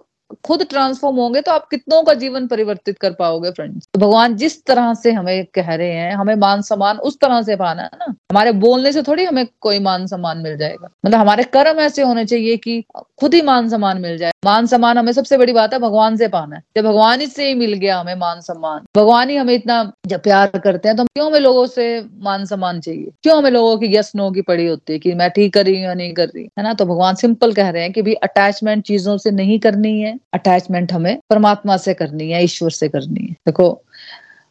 [0.44, 4.63] खुद ट्रांसफॉर्म होंगे तो आप कितनों का जीवन परिवर्तित कर पाओगे फ्रेंड्स तो भगवान जिस
[4.65, 8.13] तरह से हमें कह रहे हैं, हमें मान सम्मान उस तरह से पाना है ना?
[8.32, 12.26] हमारे बोलने से थोड़ी हमें कोई मान सम्मान मिल जाएगा। मतलब हमारे कर्म ऐसे होने
[12.26, 12.84] चाहिए कि
[13.20, 16.28] खुद ही मान सम्मान मिल जाए। मान सम्मान हमें सबसे बड़ी बात है भगवान से
[16.28, 19.54] पाना है। जब भगवान ही से ही मिल गया हमें मान सम्मान भगवान ही हमें
[19.54, 21.86] इतना जब प्यार करते हैं तो क्यों हमें लोगों से
[22.22, 23.12] मान सम्मान चाहिए?
[23.24, 25.76] क्यों हमें लोगों की यस, नो की पड़ी होती है कि मैं ठीक कर रही
[25.76, 26.44] हूँ या नहीं कर रही?
[26.60, 26.74] है ना?
[26.74, 30.93] तो भगवान सिंपल कह रहे हैं कि भाई अटैचमेंट चीज़ों से नहीं करनी है। अटैचमेंट
[30.93, 33.81] हमें परमात्मा से करनी है, ईश्वर से करनी है। देखो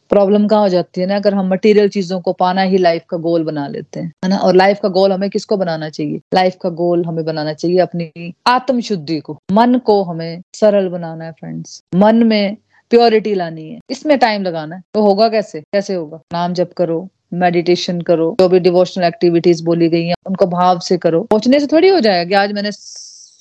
[0.09, 3.17] प्रॉब्लम कहाँ हो जाती है ना, अगर हम मटेरियल चीज़ों को पाना ही लाइफ का
[3.17, 4.37] गोल बना लेते हैं, है ना?
[4.37, 6.19] और लाइफ का गोल हमें किसको बनाना चाहिए?
[6.33, 11.25] लाइफ का गोल हमें बनाना चाहिए अपनी आत्म शुद्धि को। मन को हमें सरल बनाना
[11.25, 12.57] है फ्रेंड्स मन में
[12.89, 15.61] प्योरिटी लानी है। इसमें टाइम लगाना है। तो होगा कैसे?
[15.61, 16.19] कैसे होगा?
[16.33, 20.97] नाम जप करो मेडिटेशन करो, जो भी डिवोशनल एक्टिविटीज़ बोली गई हैं, उनको भाव से
[20.97, 22.71] करो। सोचने से थोड़ी हो जाएगा कि आज मैंने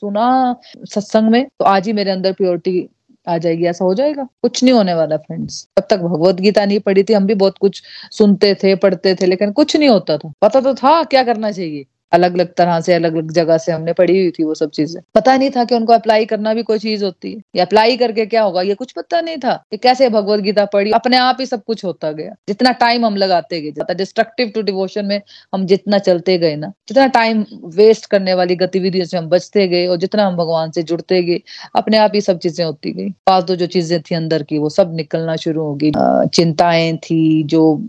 [0.00, 2.88] सुना सत्संग में तो आज ही मेरे अंदर प्योरिटी
[3.26, 4.22] आ जाएगी, ऐसा हो जाएगा?
[4.42, 7.58] कुछ नहीं होने वाला फ्रेंड्स तब तक भगवत गीता नहीं पढ़ी थी, हम भी बहुत
[7.58, 7.82] कुछ
[8.12, 11.84] सुनते थे, पढ़ते थे, लेकिन कुछ नहीं होता था। पता तो था क्या करना चाहिए।
[12.12, 15.00] अलग अलग तरह से अलग अलग जगह से हमने पढ़ी हुई थी वो सब चीज़ें।
[15.14, 18.26] पता नहीं था कि उनको अप्लाई करना भी कोई चीज़ होती है। या अप्लाई करके
[18.26, 18.62] क्या होगा?
[18.62, 21.84] ये कुछ पता नहीं था कि कैसे भगवत गीता पढ़ी। अपने आप ही सब कुछ
[21.84, 25.20] होता गया। जितना टाइम हम लगाते गए जितना डिस्ट्रक्टिव टू डिवोशन में
[25.54, 27.44] हम जितना चलते गए ना, जितना टाइम
[27.76, 31.40] वेस्ट करने वाली गतिविधियों से हम बचते गए और जितना हम भगवान से जुड़ते गए,
[31.76, 34.94] अपने आप ही सब चीज़ें होती गई। फालतू जो चीज़ें थी अंदर की, वो सब
[34.94, 35.92] निकलना शुरू होगी
[36.34, 37.80] चिंताएँ थी, जो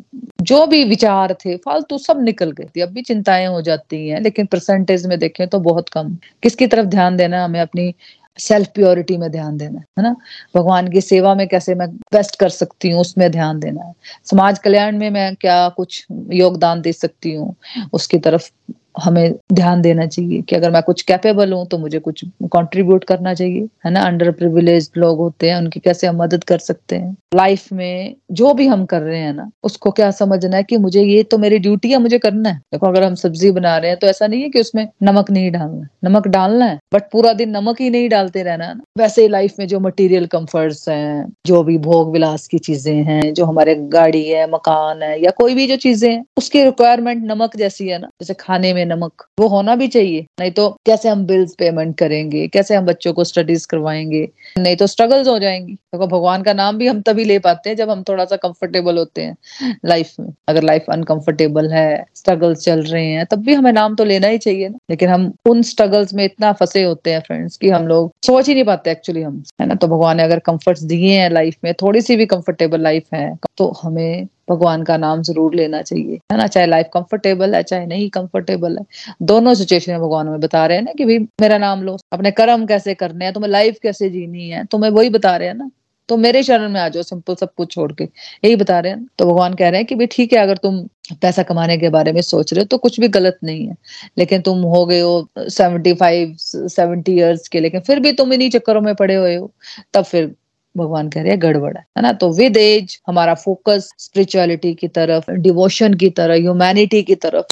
[0.42, 4.11] जो भी विचार थे, फालतू सब निकल गए थी। अब भी चिंताएँ हो जाती हैं।
[4.20, 7.96] लेकिन परसेंटेज में देखें तो बहुत कम। किसकी तरफ़ ध्यान देना हमें अपनी
[8.40, 10.16] सेल्फ प्योरिटी में ध्यान देना है ना?
[10.56, 13.94] भगवान की सेवा में कैसे मैं बेस्ट कर सकती हूँ, उसमें ध्यान देना है।
[14.26, 17.56] समाज कल्याण में मैं क्या कुछ योगदान दे सकती हूँ?
[17.94, 18.52] उसकी तरफ़
[18.98, 23.34] हमें ध्यान देना चाहिए कि अगर मैं कुछ कैपेबल हूँ तो मुझे कुछ कंट्रीब्यूट करना
[23.34, 24.02] चाहिए, है ना?
[24.02, 27.16] अंडर प्रिविलेज लोग होते हैं, उनकी कैसे हम मदद कर सकते हैं?
[27.36, 31.04] लाइफ में जो भी हम कर रहे हैं ना, उसको क्या समझना है कि मुझे
[31.04, 34.00] ये तो मेरी ड्यूटी है, मुझे करना है। देखो, अगर हम सब्ज़ी बना रहे हैं
[34.00, 37.50] तो ऐसा नहीं है कि उसमें नमक नहीं डालना नमक डालना है बट पूरा दिन
[37.50, 41.26] नमक ही नहीं डालते रहना है ना। वैसे ही लाइफ में जो मटीरियल कम्फर्ट्स हैं,
[41.46, 45.56] जो भी भोग विलास की चीज़ें हैं, जो हमारे गाड़ी है, मकान है, या कोई
[45.56, 49.26] भी जो चीज़ें हैं, उसकी रिक्वायरमेंट नमक जैसी है ना। जैसे खाने में में नमक,
[49.40, 52.48] वो होना भी चाहिए। नहीं तो कैसे हम बिल्स पेमेंट करेंगे?
[52.48, 54.28] कैसे हम बच्चों को स्टडीज़ करवाएँगे?
[54.58, 57.70] नहीं तो स्ट्रगल्स हो जाएँगी। देखो तो भगवान का नाम भी हम तभी ले पाते
[57.70, 62.60] हैं जब हम थोड़ा सा कंफर्टेबल होते हैं लाइफ में। अगर लाइफ अनकंफर्टेबल है स्ट्रगल्स
[62.60, 65.62] चल रहे हैं, तब भी हमें नाम तो लेना ही चाहिए ना। लेकिन हम उन
[65.64, 69.22] स्ट्रगल्स में इतना फंसे होते हैं फ्रेंड्स कि हम लोग सोच ही नहीं पाते एक्चुअली
[69.22, 69.76] हम, है ना?
[69.76, 73.36] तो भगवान ने अगर कंफर्ट्स दिए हैं लाइफ में, थोड़ी सी भी कंफर्टेबल लाइफ है
[73.58, 76.48] तो हमें भगवान का नाम ज़रूर लेना चाहिए। है ना?
[76.48, 78.86] चाहे लाइफ कंफर्टेबल है, चाहे नहीं कंफर्टेबल है।
[79.24, 82.32] दोनों सिचुएशन में भगवान हमें बता रहे हैं ना कि भाई, मेरा नाम लो। अपने
[82.34, 83.34] कर्म कैसे करने हैं?
[83.34, 84.66] तुम्हें लाइफ कैसे जीनी है?
[84.66, 85.70] तुम्हें वही बता रहे हैं ना?
[86.10, 89.06] तो मेरे शरण में आ जाओ सिंपल सब कुछ छोड़ के। यही बता रहे हैं
[89.18, 90.80] तो भगवान कह रहे हैं कि भाई, ठीक है, अगर तुम
[91.22, 93.76] पैसा कमाने के बारे में सोच रहे हो तो कुछ भी गलत नहीं है।
[94.18, 98.50] लेकिन तुम हो गए हो सेवेंटी फाइव सेवेंटी ईयर्स के, लेकिन फिर भी तुम इन्हीं
[98.50, 99.52] चक्करों में पड़े हुए हो।
[99.94, 100.34] तब फिर
[100.78, 102.12] भगवान कह रहे हैं, गड़बड़ है। ना?
[102.14, 107.46] तो विद एज हमारा फोकस स्पिरिचुअलिटी की तरफ़ डिवोशन की तरफ़ ह्यूमैनिटी की तरफ़।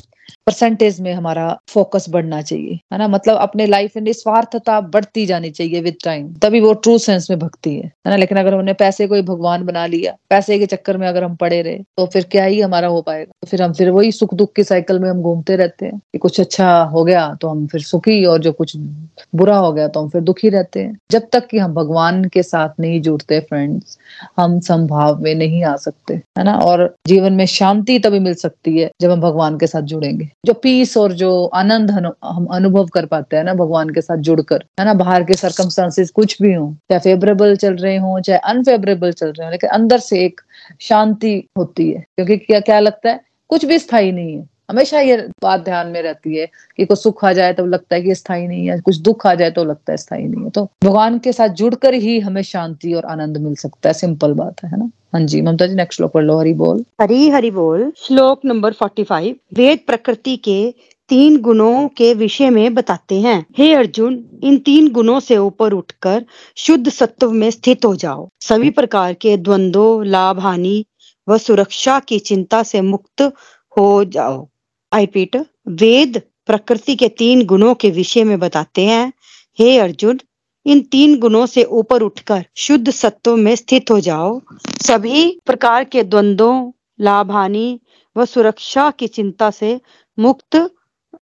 [0.50, 3.08] परसेंटेज में हमारा फोकस बढ़ना चाहिए, है ना?
[3.08, 7.38] मतलब अपने लाइफ में निस्वार्थता बढ़ती जानी चाहिए विद टाइम तभी वो ट्रू सेंस में
[7.40, 8.16] भक्ति है है ना?
[8.16, 11.36] लेकिन अगर हमने पैसे को ही भगवान बना लिया, पैसे के चक्कर में अगर हम
[11.36, 13.32] पड़े रहे तो फिर क्या ही हमारा हो पाएगा?
[13.34, 16.18] तो फिर हम फिर वही सुख दुख की साइकिल में हम घूमते रहते हैं कि
[16.18, 18.76] कुछ अच्छा हो गया तो हम फिर सुखी, और जो कुछ
[19.36, 22.44] बुरा हो गया तो हम फिर दुखी रहते हैं। जब तक कि हम भगवान के
[22.44, 23.98] साथ नहीं जुड़ते फ्रेंड्स
[24.38, 26.56] हम संभाव में नहीं आ सकते, है ना?
[26.56, 30.54] और जीवन में शांति तभी मिल सकती है जब हम भगवान के साथ जुड़ेंगे। जो
[30.54, 34.86] पीस और जो आनंद हम अनुभव कर पाते हैं ना भगवान के साथ जुड़कर, है
[34.86, 34.94] ना?
[34.94, 39.46] बाहर के सरकमस्टांसिस कुछ भी हो, चाहे फेवरेबल चल रहे हो, चाहे अनफेवरेबल चल रहे
[39.46, 40.42] हो, लेकिन अंदर से एक
[40.82, 43.20] शांति होती है, क्योंकि क्या क्या लगता है?
[43.50, 46.46] कुछ भी स्थायी नहीं है। हमेशा ये बात ध्यान में रहती है
[46.78, 49.34] कि कुछ सुख आ जाए तो लगता है कि स्थायी नहीं है, कुछ दुख आ
[49.36, 52.94] जाए तो लगता है स्थायी नहीं है। तो भगवान के साथ जुड़कर ही हमें शांति
[52.94, 54.92] और आनंद मिल सकता है, सिंपल बात है ना?
[55.14, 58.74] हाँ जी, ममता जी नेक्स्ट श्लोक पढ़ लो, हरी बोल। हरी हरी बोल। श्लोक नंबर
[58.74, 60.74] फोर्टी फाइव वेद प्रकृति के
[61.10, 66.26] तीन गुणों के विषय में बताते हैं। हे अर्जुन, इन तीन गुणों से ऊपर उठकर
[66.58, 70.86] शुद्ध सत्व में स्थित हो जाओ। सभी प्रकार के द्वंद्व, लाभ, हानि
[71.28, 73.22] व सुरक्षा की चिंता से मुक्त
[73.78, 74.48] हो जाओ।
[74.92, 75.08] आई
[75.68, 79.14] वेद प्रकृति के तीन गुणों के विषय में बताते हैं।
[79.60, 80.20] हे अर्जुन,
[80.66, 84.42] इन तीन गुणों से ऊपर उठकर शुद्ध सत्व में स्थित हो जाओ।
[84.82, 86.72] सभी प्रकार के द्वंद्वों
[87.02, 87.80] लाभ हानि
[88.18, 89.82] व सुरक्षा की चिंता से
[90.20, 90.56] मुक्त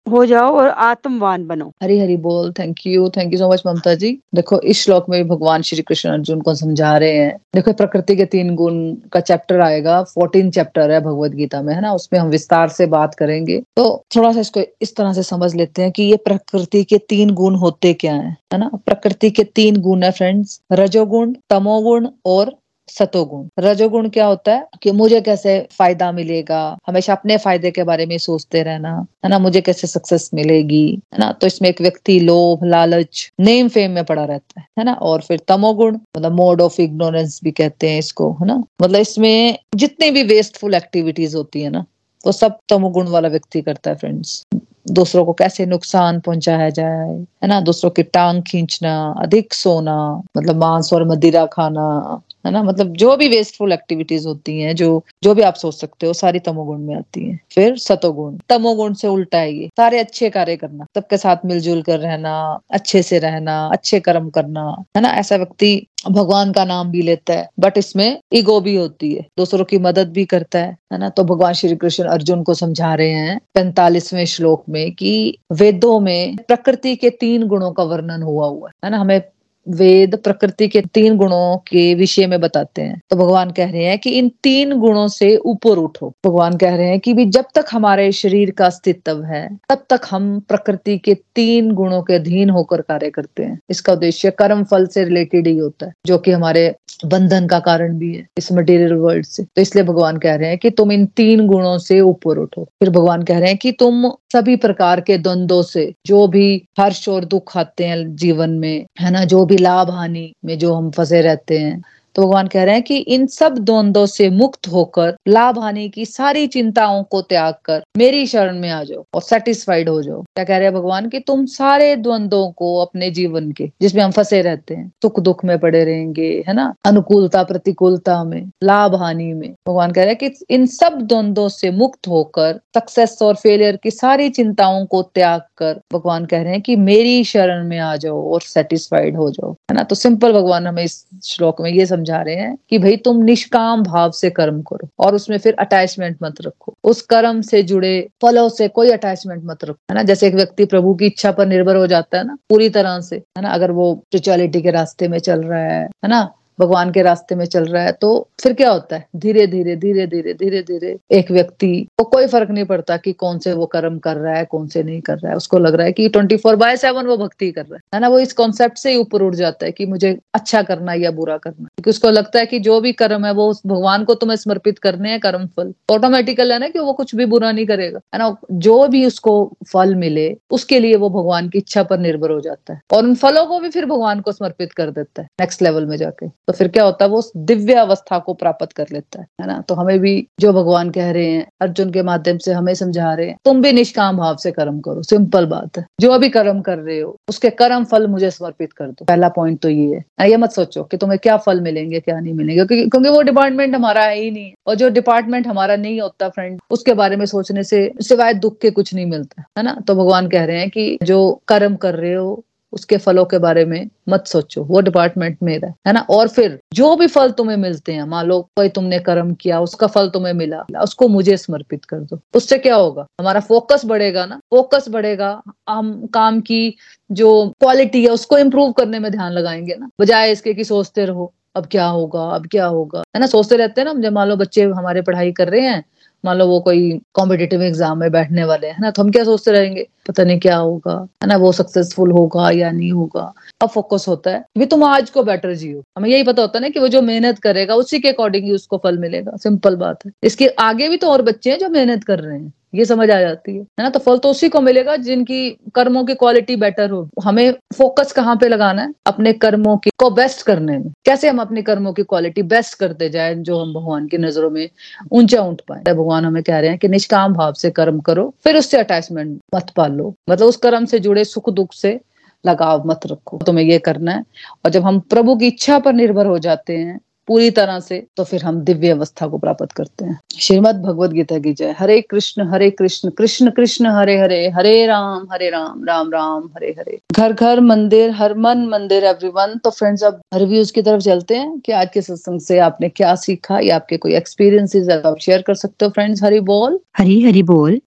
[0.07, 3.93] हो जाओ और आत्मवान बनो। हरी हरी बोल thank you thank you so much Mamta
[3.95, 4.19] ji.
[4.35, 8.15] देखो, इस श्लोक में भी भगवान श्री कृष्ण अर्जुन को समझा रहे हैं। देखो प्रकृति
[8.15, 11.93] के तीन गुण का चैप्टर आएगा फोर्टीन चैप्टर है भगवत गीता में, है ना?
[11.93, 15.81] उसमें हम विस्तार से बात करेंगे। तो थोड़ा सा इसको इस तरह से समझ लेते
[15.81, 18.69] हैं कि ये प्रकृति के तीन गुण होते क्या है है ना?
[18.85, 22.55] प्रकृति के तीन गुण है फ्रेंड्स रजोगुण, तमोगुण और
[22.89, 24.67] सतोगुण। रजोगुण क्या होता है?
[24.81, 26.77] कि मुझे कैसे फ़ायदा मिलेगा?
[26.87, 29.39] हमेशा अपने फ़ायदे के बारे में सोचते रहना, है ना?
[29.39, 31.31] मुझे कैसे सक्सेस मिलेगी, है ना?
[31.31, 34.93] तो इसमें एक व्यक्ति लोभ, लालच नेम फेम में पड़ा रहता है है ना?
[34.93, 38.63] और फिर तमोगुण मतलब मोड ऑफ़ इग्नोरेंस भी कहते हैं इसको, है ना?
[38.81, 41.85] मतलब इसमें जितनी भी वेस्टफुल एक्टिविटीज़ होती है ना,
[42.25, 44.43] वो सब तमोगुण वाला व्यक्ति करता है फ्रेंड्स
[44.91, 47.59] दूसरों को कैसे नुकसान पहुँचाया जाए, है ना?
[47.61, 52.63] दूसरों की टांग खींचना, अधिक सोना मतलब मांस और मदिरा खाना है ना?
[52.63, 56.39] मतलब जो भी वेस्टफुल एक्टिविटीज़ होती हैं, जो जो भी आप सोच सकते हो, सारी
[56.39, 60.85] तमोगुण में आती हैं। फिर सतोगुण। तमोगुण से उल्टा है ये। सारे अच्छे कार्य करना।
[60.95, 65.09] सबके साथ मिलजुल कर रहना, अच्छे से रहना, अच्छे कर्म करना, है ना?
[65.09, 69.65] ऐसा व्यक्ति भगवान का नाम भी लेता है बट इसमें ईगो भी होती है। दूसरों
[69.65, 71.09] की मदद भी करता है है ना?
[71.09, 76.35] तो भगवान श्री कृष्ण अर्जुन को समझा रहे हैं पैंतालीसवें श्लोक में कि वेदों में
[76.35, 78.97] प्रकृति के तीन गुणों का वर्णन हुआ हुआ है ना?
[78.97, 79.21] हमें
[79.67, 83.99] वेद प्रकृति के तीन गुणों के विषय में बताते हैं। तो भगवान कह रहे हैं
[83.99, 87.65] कि इन तीन गुणों से ऊपर उठो। भगवान कह रहे हैं कि भी जब तक
[87.71, 92.81] हमारे शरीर का अस्तित्व है, तब तक हम प्रकृति के तीन गुणों के अधीन होकर
[92.81, 96.75] कार्य करते हैं। इसका उद्देश्य कर्म फल से रिलेटेड ही होता है, जो कि हमारे
[97.05, 100.57] बंधन का कारण भी है इस मटेरियल वर्ल्ड से। तो इसलिए भगवान कह रहे हैं
[100.57, 104.11] कि तुम इन तीन गुणों से ऊपर उठो। फिर भगवान कह रहे हैं कि तुम
[104.33, 109.11] सभी प्रकार के द्वंद्वों से, जो भी हर्ष और दुख आते हैं जीवन में, है
[109.11, 109.25] ना?
[109.25, 111.83] जो भी लाभ हानि में जो हम फंसे रहते हैं
[112.17, 116.05] तो भगवान कह रहे हैं कि इन सब द्वंद्वों से मुक्त होकर, लाभ हानि की
[116.05, 120.45] सारी चिंताओं को त्याग कर, मेरी शरण में आ जाओ और सेटिस्फाइड हो जाओ। क्या
[120.45, 124.41] कह रहे हैं भगवान कि तुम सारे द्वंद्वों को अपने जीवन के, जिसमें हम फंसे
[124.41, 126.73] रहते हैं सुख दुख में पड़े रहेंगे, है ना?
[126.85, 131.71] अनुकूलता, प्रतिकूलता में, लाभ हानि में। भगवान कह रहे हैं कि इन सब द्वंद्वों से
[131.71, 136.61] मुक्त होकर सक्सेस और फेलियर की सारी चिंताओं को त्याग कर, भगवान कह रहे हैं
[136.61, 139.83] कि मेरी शरण में आ जाओ और सेटिस्फाइड हो जाओ। है ना?
[139.83, 143.83] तो सिंपल भगवान हमें इस श्लोक में ये समझा रहे हैं कि भाई तुम निष्काम
[143.83, 148.49] भाव से कर्म करो और उसमें फिर अटैचमेंट मत रखो। उस कर्म से जुड़े फलों
[148.49, 150.03] से कोई अटैचमेंट मत रखो, है ना?
[150.03, 153.15] जैसे एक व्यक्ति प्रभु की इच्छा पर निर्भर हो जाता है ना, पूरी तरह से,
[153.15, 153.49] है ना?
[153.49, 156.33] अगर वो स्पिरिचुअलिटी के रास्ते में चल रहा है है ना?
[156.59, 159.05] भगवान के रास्ते में चल रहा है तो फिर क्या होता है?
[159.15, 163.39] धीरे धीरे धीरे धीरे धीरे धीरे एक व्यक्ति को कोई फ़र्क नहीं पड़ता कि कौन
[163.39, 165.85] से वो कर्म कर रहा है, कौन से नहीं कर रहा है। उसको लग रहा
[165.85, 168.07] है कि ट्वेंटी फोर बाय सेवन वो भक्ति कर रहा है। ना?
[168.07, 171.37] वो इस कॉन्सेप्ट से ही ऊपर उठ जाता है कि मुझे अच्छा करना या बुरा
[171.37, 174.79] करना क्योंकि उसको लगता है कि जो भी कर्म है, वो भगवान को तुम्हें समर्पित
[174.79, 178.19] करने हैं कर्म फल ऑटोमेटिकल है ना कि वो कुछ भी बुरा नहीं करेगा। है
[178.19, 178.35] ना?
[178.51, 182.73] जो भी उसको फल मिले, उसके लिए वो भगवान की इच्छा पर निर्भर हो जाता
[182.73, 185.85] है। और उन फलों को भी फिर भगवान को समर्पित कर देता है नेक्स्ट लेवल
[185.85, 189.27] में जाके। तो फिर क्या होता है, वो दिव्य अवस्था को प्राप्त कर लेता है
[189.41, 189.59] है ना?
[189.59, 193.27] तो हमें भी जो भगवान कह रहे हैं, अर्जुन के माध्यम से हमें समझा रहे
[193.27, 196.77] हैं, तुम भी निष्काम भाव से कर्म करो, सिंपल बात है। जो भी कर्म कर
[196.77, 200.37] रहे हो, उसके कर्म फल मुझे समर्पित कर दो। पहला पॉइंट तो ये है। ये
[200.37, 204.15] मत सोचो कि तुम्हें क्या फल मिलेंगे, क्या नहीं मिलेंगे, क्योंकि वो डिपार्टमेंट हमारा है
[204.15, 208.33] ही नहीं। और जो डिपार्टमेंट हमारा नहीं होता फ्रेंड उसके बारे में सोचने से, सिवाय
[208.35, 209.77] दुख के कुछ नहीं मिलता, है ना?
[209.87, 212.43] तो भगवान कह रहे हैं कि जो कर्म कर रहे हो
[212.77, 215.99] उसके फलों के बारे में मत सोचो, वो डिपार्टमेंट मेरा है ना?
[216.09, 219.87] और फिर जो भी फल तुम्हें मिलते हैं, मान लो कोई तुमने कर्म किया, उसका
[219.87, 223.05] फल तुम्हें मिला, उसको मुझे समर्पित कर दो। उससे क्या होगा?
[223.21, 224.35] हमारा फोकस बढ़ेगा ना?
[224.35, 226.77] फोकस बढ़ेगा, हम काम की
[227.11, 229.89] जो क्वालिटी है, उसको इम्प्रूव करने में ध्यान लगाएँगे ना?
[230.01, 232.99] बजाय इसके कि सोचते रहो, अब क्या होगा, अब क्या होगा?
[233.15, 233.25] है ना?
[233.25, 235.83] सोचते रहते हैं ना मान लो बच्चे हमारे पढ़ाई कर रहे हैं
[236.25, 238.91] मान लो वो कोई कॉम्पिटेटिव एग्ज़ाम में बैठने वाले है ना?
[238.91, 239.87] तो हम क्या सोचते रहेंगे?
[240.07, 241.37] पता नहीं क्या होगा, है ना?
[241.37, 243.33] वो सक्सेसफुल होगा या नहीं होगा?
[243.61, 246.61] अब फोकस होता है। भी तुम आज को बेटर जियो। हमें यही पता होता है
[246.61, 250.05] ना कि वो जो मेहनत करेगा, उसी के अकॉर्डिंग ही उसको फल मिलेगा। सिंपल बात
[250.05, 253.09] है। इसके आगे भी तो और बच्चे हैं जो मेहनत कर रहे हैं। ये समझ
[253.11, 253.89] आ जाती है। है ना?
[253.89, 258.35] तो फल तो उसी को मिलेगा जिनकी कर्मों की क्वालिटी बेटर हो। हमें फोकस कहाँ
[258.35, 258.93] पे लगाना है?
[259.05, 263.09] अपने कर्मों की को बेस्ट करने में। कैसे हम अपने कर्मों की क्वालिटी बेस्ट करते
[263.09, 264.69] जाए जो हम भगवान की नज़रों में
[265.11, 265.83] ऊँचा उठ पाए?
[265.93, 269.69] भगवान हमें कह रहे हैं कि निष्काम भाव से कर्म करो, फिर उससे अटैचमेंट मत
[269.75, 269.91] पाल।
[270.29, 271.99] मतलब उस कर्म से जुड़े सुख दुख से
[272.45, 274.23] लगाव मत रखो। तुम्हें ये करना है।
[274.65, 278.23] और जब हम प्रभु की इच्छा पर निर्भर हो जाते हैं पूरी तरह से तो
[278.23, 282.47] फिर हम दिव्य अवस्था को प्राप्त करते हैं। श्रीमद भगवद गीता की जय। हरे कृष्ण
[282.49, 287.33] हरे कृष्ण कृष्ण कृष्ण, हरे हरे हरे राम हरे राम राम राम, हरे हरे। घर
[287.33, 291.71] घर मंदिर, हर मन मंदिर एवरीवन तो फ्रेंड्स अब रिव्यूज़ की तरफ़ चलते हैं कि
[291.71, 295.85] आज के सत्संग से आपने क्या सीखा, या आपके कोई एक्सपीरियंसेस आप शेयर कर सकते
[295.85, 297.79] हो फ्रेंड्स हरी बोल। हरी हरी बोल।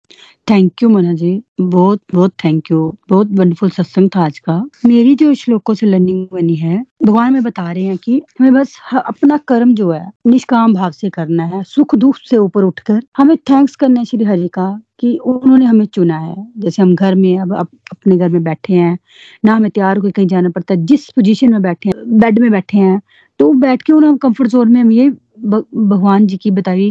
[0.47, 2.79] थैंक यू मना जी बहुत बहुत थैंक यू
[3.11, 4.55] बहुत वंडरफुल सत्संग था आज का.
[4.87, 8.75] मेरी जो श्लोकों से लर्निंग बनी है, भगवान में बता रहे हैं कि हमें बस
[8.95, 13.37] अपना कर्म जो है, निष्काम भाव से करना है, सुख दुख से ऊपर उठकर हमें
[13.51, 16.35] थैंक्स करना है श्री हरि का कि उन्होंने हमें चुना है.
[16.59, 18.99] जैसे हम घर में अब अपने घर में बैठे हैं,
[19.45, 22.51] ना हमें तैयार होकर कहीं जाना पड़ता है जिस पोजीशन में बैठे हैं बेड में
[22.51, 23.01] बैठे हैं
[23.41, 26.91] तो बैठ के उन्हें कंफर्ट जोन में हम ये भगवान जी की बताई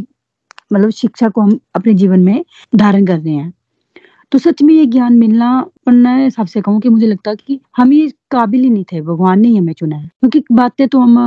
[0.72, 2.44] मतलब शिक्षा को हम अपने जीवन में
[2.76, 3.54] धारण कर रहे हैं।
[4.32, 5.50] तो सच में ये ज्ञान मिलना
[5.90, 9.02] मैं हिसाब से कहूँ कि मुझे लगता है कि हम ये काबिल ही नहीं थे,
[9.02, 11.18] भगवान ने ही हमें चुना है। क्योंकि बातें तो हम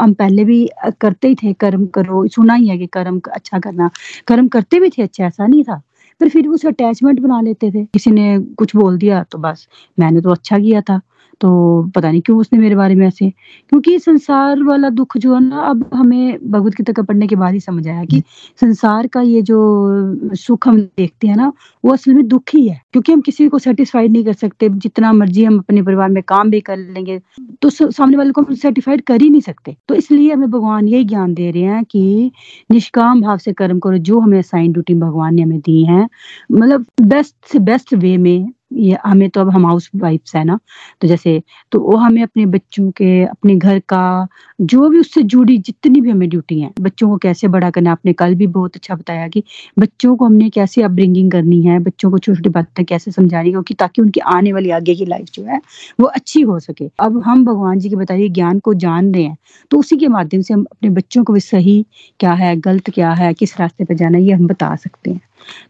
[0.00, 0.68] हम पहले भी
[1.00, 3.90] करते ही थे, कर्म करो, सुना ही है कि कर्म अच्छा करना,
[4.28, 5.80] कर्म करते भी थे अच्छा ऐसा नहीं था।
[6.20, 10.20] पर फिर उसे अटैचमेंट बना लेते थे। किसी ने कुछ बोल दिया तो बस, मैंने
[10.20, 11.00] तो अच्छा किया था।
[11.40, 11.48] तो
[11.94, 13.28] पता नहीं क्यों उसने मेरे बारे में ऐसे,
[13.70, 17.54] क्योंकि संसार वाला दुख जो है ना, अब हमें भगवत गीता का पढ़ने के बाद
[17.54, 18.22] ही समझ आया कि
[18.60, 21.52] संसार का ये जो सुख हम देखते हैं ना,
[21.84, 25.12] वो असल में दुख ही है, क्योंकि हम किसी को सेटिस्फाइड नहीं कर सकते, जितना
[25.12, 27.20] मर्ज़ी हम अपने परिवार में काम भी कर लेंगे
[27.62, 31.04] तो सामने वाले को हम सेटिस्फाइड कर ही नहीं सकते। तो इसलिए हमें भगवान यही
[31.04, 32.30] ज्ञान दे रहे हैं कि
[32.70, 36.06] निष्काम भाव से कर्म करो, जो हमें साइन ड्यूटी भगवान ने हमें दी है
[36.52, 38.48] मतलब बेस्ट से बेस्ट वे में
[38.78, 40.58] ये हमें तो अब हम हाउस वाइफ्स है ना।
[41.00, 41.40] तो जैसे
[41.72, 44.28] तो वो हमें अपने बच्चों के, अपने घर का,
[44.60, 48.12] जो भी उससे जुड़ी जितनी भी हमें ड्यूटी है, बच्चों को कैसे बड़ा करना आपने
[48.12, 49.42] कल भी बहुत अच्छा बताया कि
[49.78, 53.74] बच्चों को हमने कैसे अपब्रिंगिंग करनी है, बच्चों को छोटी छोटी बातें कैसे समझानी क्योंकि
[53.74, 55.60] ताकि उनकी आने वाली, आगे की लाइफ जो है,
[56.00, 59.36] वो अच्छी हो सके। अब हम भगवान जी के बताइए ज्ञान को जान रहे हैं
[59.70, 61.84] तो उसी के माध्यम से हम अपने बच्चों को भी सही
[62.20, 65.20] क्या है, गलत क्या है, किस रास्ते पर जाना ये हम बता सकते हैं।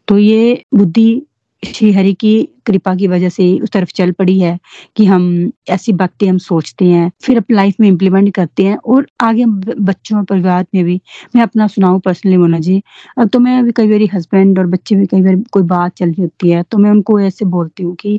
[0.09, 1.23] तो ये बुद्धि
[1.63, 2.33] श्री हरि की
[2.67, 4.59] कृपा की वजह से उस तरफ़ चल पड़ी है
[4.97, 5.25] कि हम
[5.71, 10.19] ऐसी बातें हम सोचते हैं, फिर अपनी लाइफ में इम्प्लीमेंट करते हैं और आगे बच्चों
[10.19, 11.01] और परिवार में भी,
[11.37, 12.81] मैं अपना सुनाऊं पर्सनली मोना जी।
[13.19, 16.09] अब तो मैं अभी कई बार हस्बैंड और बच्चे भी कई बार कोई बात चल
[16.09, 18.19] रही होती है तो मैं उनको ऐसे बोलती हूँ कि,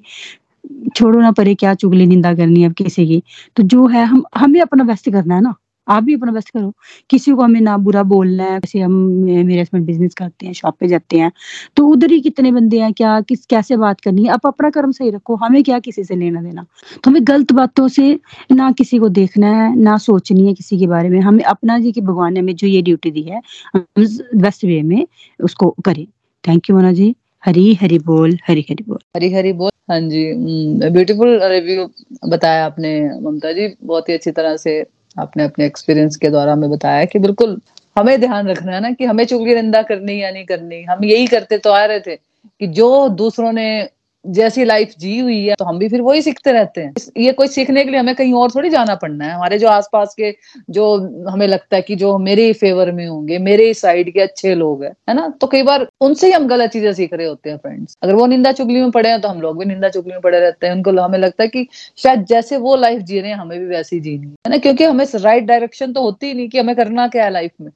[0.96, 3.24] छोड़ो ना परे, क्या चुगली निंदा करनी है अब किसी की?
[3.58, 5.56] तो जो है हम, हमें अपना व्यस्त करना है ना।
[5.90, 6.74] आप भी अपना बेस्ट करो।
[7.10, 10.76] किसी को हमें ना बुरा बोलना है जैसे हम, मेरे हस्बैंड बिज़नेस करते हैं शॉप
[10.80, 11.32] पे जाते हैं
[11.78, 14.30] तो उधर ही कितने बंदे हैं, क्या, किस, कैसे बात करनी है?
[14.30, 16.66] आप अपना कर्म सही रखो, हमें क्या किसी से लेना देना?
[16.96, 18.20] तो हमें गलत बातों से
[18.52, 21.92] ना किसी को देखना है, ना सोचनी है किसी के बारे में। हमें अपना जी
[21.92, 23.42] की भगवान ने हमें जो ये ड्यूटी दी है,
[23.76, 23.86] हम
[24.36, 25.06] बेस्ट वे में
[25.40, 26.06] उसको करें।
[26.44, 27.16] Thank you Mona ji.
[27.46, 30.24] हरी हरी बोल, हरी हरी बोल। हरी हरी बोल। हाँ जी
[30.90, 31.86] ब्यूटीफुल रिव्यू
[32.30, 34.82] बताया आपने, ममता जी। बहुत ही अच्छी तरह से
[35.20, 37.62] आपने अपने एक्सपीरियंस के द्वारा हमें बताया कि बिल्कुल
[37.98, 41.28] हमें ध्यान रखना है ना कि हमें चुगली निंदा करनी या नहीं करनी। हम यही
[41.28, 42.16] करते तो आ रहे थे
[42.60, 43.90] कि जो दूसरों ने
[44.26, 47.48] जैसी लाइफ जी हुई है तो हम भी फिर वही सीखते रहते हैं। ये कोई
[47.48, 50.34] सीखने के लिए हमें कहीं और थोड़ी जाना पड़ना है। हमारे जो आसपास के
[50.70, 50.86] जो
[51.30, 54.54] हमें लगता है कि जो मेरे ही फेवर में होंगे, मेरे ही साइड के अच्छे
[54.56, 55.28] लोग हैं, है ना?
[55.32, 58.26] तो कई बार उनसे ही हम गलत चीज़ें सीख रहे होते हैं फ्रेंड्स अगर वो
[58.28, 60.74] निंदा चुगली में पड़े हैं तो हम लोग भी निंदा चुगली में पड़े रहते हैं।
[60.74, 64.00] उनको हमें लगता है कि शायद जैसे वो लाइफ जी रहे हैं, हमें भी वैसी
[64.00, 64.58] जीनी है ना?
[64.58, 67.72] क्योंकि हमें राइट डायरेक्शन तो होती ही नहीं कि हमें करना क्या है लाइफ में।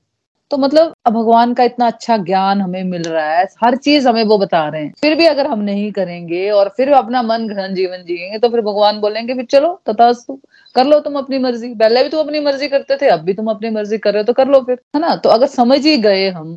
[0.54, 4.38] तो मतलब भगवान का इतना अच्छा ज्ञान हमें मिल रहा है, हर चीज़ हमें वो
[4.38, 8.04] बता रहे हैं। फिर भी अगर हम नहीं करेंगे और फिर अपना मन घन जीवन
[8.06, 10.40] जियेंगे तो फिर भगवान बोलेंगे फिर चलो, तथास्तु,
[10.76, 13.48] कर लो तुम अपनी मर्ज़ी। पहले भी तुम अपनी मर्ज़ी करते थे, अब भी तुम
[13.48, 15.16] अपनी मर्ज़ी कर रहे हो तो कर लो फिर। है ना?
[15.16, 16.54] तो अगर समझ ही गए हम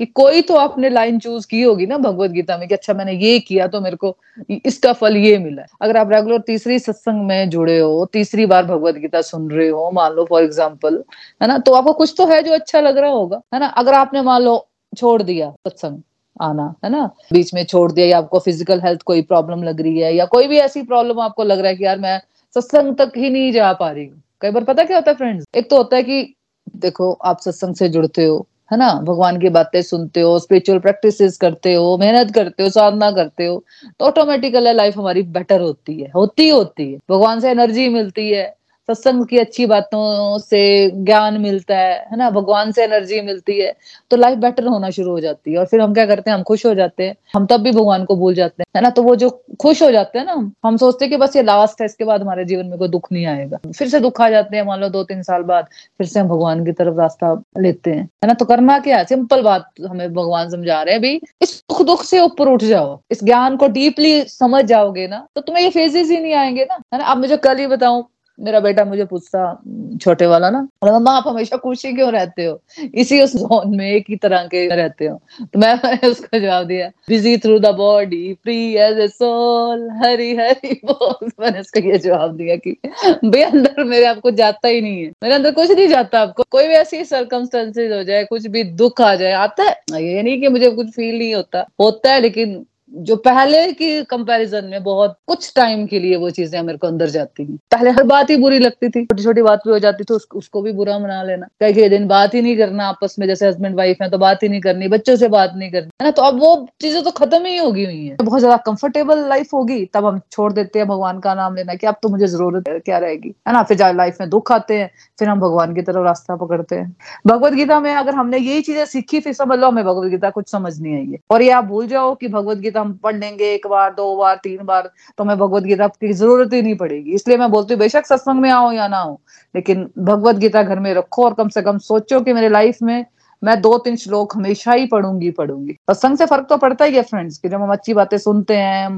[0.00, 3.12] कि कोई तो आपने लाइन चूज़ की होगी ना भगवत गीता में कि अच्छा मैंने
[3.14, 4.16] ये किया तो मेरे को
[4.64, 8.94] इसका फल ये मिला अगर आप रेगुलर तीसरी सत्संग में जुड़े हो, तीसरी बार भगवत
[8.96, 11.02] गीता सुन रहे हो, मान लो फॉर एग्ज़ाम्पल
[11.42, 13.94] है ना तो आपको कुछ तो है जो अच्छा लग रहा होगा, है ना। अगर
[13.94, 16.00] आपने मान लो छोड़ दिया सत्संग
[16.40, 19.98] आना, है ना, बीच में छोड़ दिया या आपको फ़िज़िकल हेल्थ कोई प्रॉब्लम लग रही
[20.00, 22.20] है या कोई भी ऐसी प्रॉब्लम आपको लग रहा है कि यार मैं
[22.56, 25.44] सत्संग तक ही नहीं जा पा रही हूँ। कई बार पता क्या होता है फ्रेंड्स
[25.56, 26.34] एक तो होता है कि
[26.76, 28.92] देखो, आप सत्संग से जुड़ते हो है ना?
[29.02, 33.62] भगवान की बातें सुनते हो स्पिरिचुअल प्रैक्टिसेस करते हो, मेहनत करते हो, साधना करते हो
[34.00, 38.54] तो ऑटोमेटिकली लाइफ हमारी बेटर होती है, होती होती है। भगवान से एनर्जी मिलती है।
[38.92, 40.60] सत्संग की अच्छी बातों से
[40.94, 42.30] ज्ञान मिलता है है ना?
[42.30, 43.72] भगवान से एनर्जी मिलती है
[44.10, 46.36] तो लाइफ बेटर होना शुरू हो जाती है। और फिर हम क्या करते हैं?
[46.36, 48.90] हम खुश हो जाते हैं। हम तब भी भगवान को भूल जाते हैं, है ना?
[48.90, 51.42] तो वो जो खुश हो जाते हैं ना हम हम सोचते हैं कि बस ये
[51.42, 54.28] लास्ट है, इसके बाद हमारे जीवन में कोई दुख नहीं आएगा। फिर से दुख आ
[54.30, 55.66] जाते हैं, मान लो दो तीन साल बाद,
[55.98, 58.34] फिर से हम भगवान की तरफ़ रास्ता लेते हैं, है ना?
[58.34, 62.20] तो करना क्या सिंपल बात हमें भगवान समझा रहे हैं, भाई, इस दुख दुख से
[62.20, 66.20] ऊपर उठ जाओ। इस ज्ञान को डीपली समझ जाओगे ना तो तुम्हें ये फेजेस ही
[66.20, 67.04] नहीं आएँगे ना, है ना?
[67.04, 68.04] अब मुझे कल ही बताऊँ
[68.40, 69.62] मेरा बेटा मुझे पूछता
[70.00, 70.68] छोटे वाला ना?
[70.84, 72.62] मम्मा, आप हमेशा खुशी क्यों रहते हो?
[72.94, 76.90] इसी उस जोन में एक ही तरह के रहते हो। तो मैं उसको जवाब दिया
[77.08, 82.36] busy through the body free as a soul Hari Hari बोल। मैंने उसको ये जवाब
[82.36, 82.76] दिया कि
[83.24, 86.68] भाई अंदर मेरे आपको जाता ही नहीं है। मेरे अंदर कुछ नहीं जाता आपको। कोई
[86.68, 89.76] भी ऐसी सर्कमस्टेंसेज हो जाए, कुछ भी दुख आ जाए, आता है?
[90.02, 94.64] ये नहीं कि मुझे कुछ फील नहीं होता। होता है, लेकिन जो पहले की कंपैरिजन
[94.64, 98.02] में बहुत कुछ टाइम के लिए वो चीज़ें मेरे को अंदर जाती हैं। पहले हर
[98.04, 100.72] बात ही बुरी लगती थी छोटी छोटी बात भी हो जाती थी उस, उसको भी
[100.72, 104.02] बुरा मना लेना। कई कई दिन बात ही नहीं करना आपस में जैसे हस्बैंड वाइफ
[104.02, 106.10] है तो बात ही नहीं करनी बच्चों से बात नहीं करनी है ना?
[106.10, 109.54] तो अब वो चीज़ें तो खत्म ही होगी हुई है। तो बहुत ज़्यादा कंफर्टेबल लाइफ
[109.54, 112.64] होगी तब हम छोड़ देते हैं भगवान का नाम लेना की अब तो मुझे ज़रूरत
[112.84, 113.62] क्या रहेगी है ना?
[113.62, 117.80] फिर लाइफ में दुख आते हैं फिर हम भगवान की तरफ़ रास्ता पकड़ते हैं। भगवदगीता
[117.80, 121.06] में अगर हमने यही चीज़ें सीखी फिर समझ लो हमें भगवदगीता कुछ समझ नहीं आई
[121.06, 124.16] है। और ये आप भूल जाओ कि भगवत गीता हम पढ़ लेंगे एक बार, दो
[124.16, 127.74] बार, तीन बार तो हमें भगवत गीता की ज़रूरत ही नहीं पड़ेगी। इसलिए मैं बोलती
[127.74, 129.20] हूँ, बेशक सत्संग में आओ या ना हो
[129.54, 133.04] लेकिन भगवत गीता घर में रखो और कम से कम सोचो कि मेरे लाइफ में
[133.42, 137.02] मैं दो तीन श्लोक हमेशा ही पढ़ूँगी पढ़ूँगी। सत्संग से फ़र्क तो पड़ता ही है
[137.02, 138.88] फ्रेंड्स कि जब हम अच्छी बातें सुनते हैं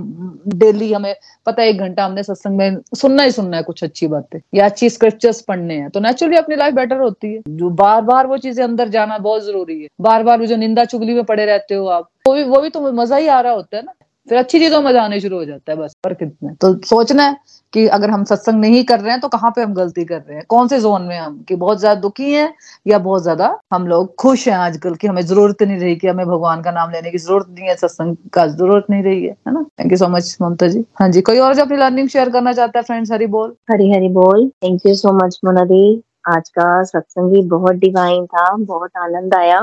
[0.56, 1.14] डेली हमें
[1.46, 4.64] पता है, एक घंटा हमने सत्संग में सुनना ही सुनना है कुछ अच्छी बातें, या
[4.64, 8.38] अच्छी स्क्रिप्चर्स पढ़ने हैं तो नेचुरली अपनी लाइफ बेटर होती है। जो बार बार वो
[8.38, 11.74] चीज़ें अंदर जाना बहुत ज़रूरी है। बार बार वो जो निंदा चुगली में पड़े रहते
[11.74, 13.92] हो आप, वो भी वो भी तो मज़ा ही आ रहा होता है ना।
[14.28, 16.52] फिर अच्छी चीज़ों में मज़ा आने शुरू हो जाता है, बस। पर कितने?
[16.54, 17.36] तो सोचना है
[17.72, 20.36] कि अगर हम सत्संग नहीं कर रहे हैं तो कहाँ पे हम गलती कर रहे
[20.36, 20.44] हैं?
[20.48, 21.38] कौन से जोन में हम?
[21.48, 22.52] कि बहुत ज़्यादा दुखी हैं
[22.86, 26.26] या बहुत ज़्यादा हम लोग खुश हैं आजकल कि हमें ज़रूरत नहीं रही, कि हमें
[26.26, 29.54] भगवान का नाम लेने की ज़रूरत नहीं है, सत्संग का ज़रूरत नहीं रही है है
[29.54, 29.62] ना?
[29.80, 30.84] Thank you so much Mamta ji.
[31.00, 33.90] हाँ जी, कोई और जो अपनी लर्निंग शेयर करना चाहता है फ्रेंड्स हरी बोल। हरी
[33.92, 38.90] हरी बोल। थैंक यू सो मच मोनादी आज का सत्संग भी बहुत डिवाइन था, बहुत
[38.96, 39.58] आनंद आया।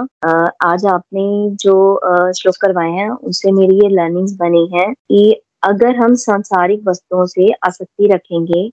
[0.63, 6.15] आज आपने जो श्लोक करवाए हैं, उससे मेरी ये लर्निंग्स बनी है कि अगर हम
[6.15, 8.69] सांसारिक वस्तुओं से आसक्ति रखेंगे,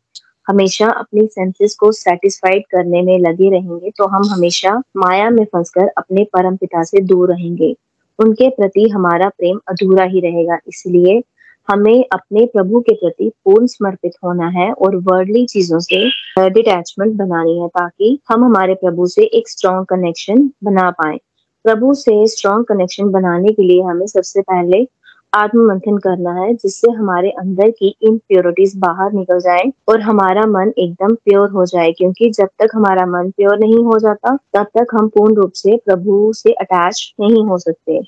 [0.47, 5.89] हमेशा अपनी सेंसेस को सेटिस्फाइड करने में लगे रहेंगे तो हम हमेशा माया में फंसकर
[5.99, 7.74] अपने परम पिता से दूर रहेंगे।
[8.18, 11.22] उनके प्रति हमारा प्रेम अधूरा ही रहेगा, इसलिए
[11.69, 16.09] हमें अपने प्रभु के प्रति पूर्ण समर्पित होना है और वर्ल्डली चीज़ों से
[16.51, 21.19] डिटैचमेंट बनानी है ताकि हम हमारे प्रभु से एक स्ट्रॉन्ग कनेक्शन बना पाए।
[21.64, 24.89] प्रभु से स्ट्रॉन्ग कनेक्शन बनाने के लिए हमें सबसे पहले
[25.35, 30.73] आत्म मंथन करना है, जिससे हमारे अंदर की इम्प्योरिटीज बाहर निकल जाए और हमारा मन
[30.79, 34.87] एकदम प्योर हो जाए। क्योंकि जब तक हमारा मन प्योर नहीं हो जाता, तब तक
[34.95, 38.01] हम पूर्ण रूप से प्रभु से अटैच नहीं हो सकते।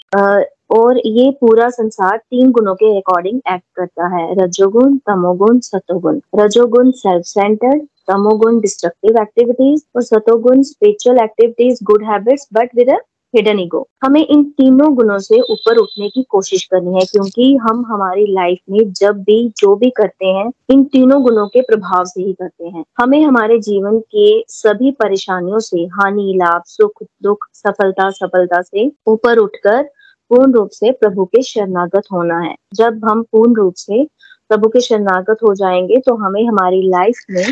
[0.71, 6.91] और ये पूरा संसार तीन गुणों के अकॉर्डिंग एक्ट करता है। रजोगुण, तमोगुण, सतोगुण। रजोगुण
[6.91, 12.91] सेल्फ सेंटर्ड तमोगुण डिस्ट्रक्टिव एक्टिविटीज़ और सतोगुण spiritual activities good habits but with
[13.35, 17.85] hidden ego हमें इन तीनों गुणों से ऊपर उठने की कोशिश करनी है, क्योंकि हम
[17.87, 22.23] हमारी लाइफ में जब भी, जो भी करते हैं, इन तीनों गुणों के प्रभाव से
[22.23, 28.11] ही करते हैं। हमें हमारे जीवन के सभी परेशानियों से, हानि, लाभ, सुख, दुख, सफलता
[28.11, 29.89] सफलता से ऊपर उठकर
[30.31, 34.05] पूर्ण रूप से प्रभु के शरणागत होना है। जब हम पूर्ण रूप से
[34.51, 37.45] प्रभु के शरणागत हो जाएँगे तो हमें हमारी लाइफ में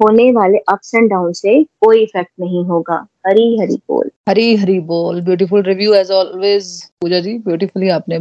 [0.00, 4.78] होने वाले अप्स एंड डाउन से कोई इफ़ेक्ट नहीं होगा। हरी हरी बोल। हरी हरी
[4.80, 8.16] बोल। Beautiful review as always Puja ji beautifully आपने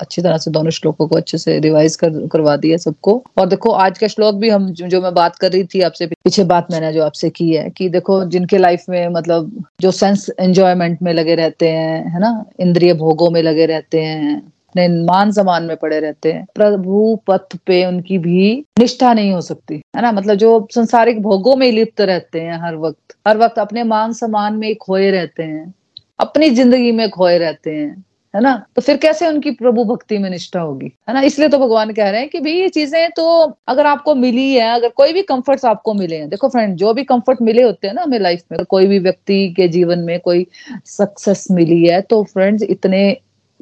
[0.00, 3.70] अच्छी तरह से दोनों श्लोकों को अच्छे से रिवाइज कर, करवा दिया सबको। और देखो,
[3.70, 6.92] आज का श्लोक भी हम जो मैं बात कर रही थी आपसे, पीछे बात मैंने
[6.92, 11.34] जो आपसे की है कि देखो, जिनके लाइफ में मतलब जो सेंस एंजॉयमेंट में लगे
[11.34, 12.44] रहते हैं, है ना?
[12.60, 17.56] इंद्रिय भोगों में लगे रहते हैं। अपने मान सम्मान में पड़े रहते हैं। प्रभु पथ
[17.66, 20.12] पे उनकी भी निष्ठा नहीं हो सकती, है ना?
[20.12, 24.54] मतलब जो संसारिक भोगों में लिप्त रहते हैं हर वक्त हर वक्त अपने मान सम्मान
[24.56, 25.72] में खोए रहते हैं,
[26.18, 28.04] अपनी ज़िंदगी में खोए रहते हैं,
[28.34, 28.54] है ना?
[28.76, 31.20] तो फिर कैसे उनकी प्रभु भक्ति में निष्ठा होगी, है ना?
[31.22, 33.24] इसलिए तो भगवान कह रहे हैं कि भाई ये चीज़ें तो
[33.68, 37.04] अगर आपको मिली है, अगर कोई भी कंफर्ट्स आपको मिले हैं, देखो फ्रेंड जो भी
[37.04, 40.46] कंफर्ट मिले होते हैं ना हमें लाइफ में कोई भी व्यक्ति के जीवन में कोई
[40.88, 43.02] सक्सेस मिली है तो फ्रेंड्स इतने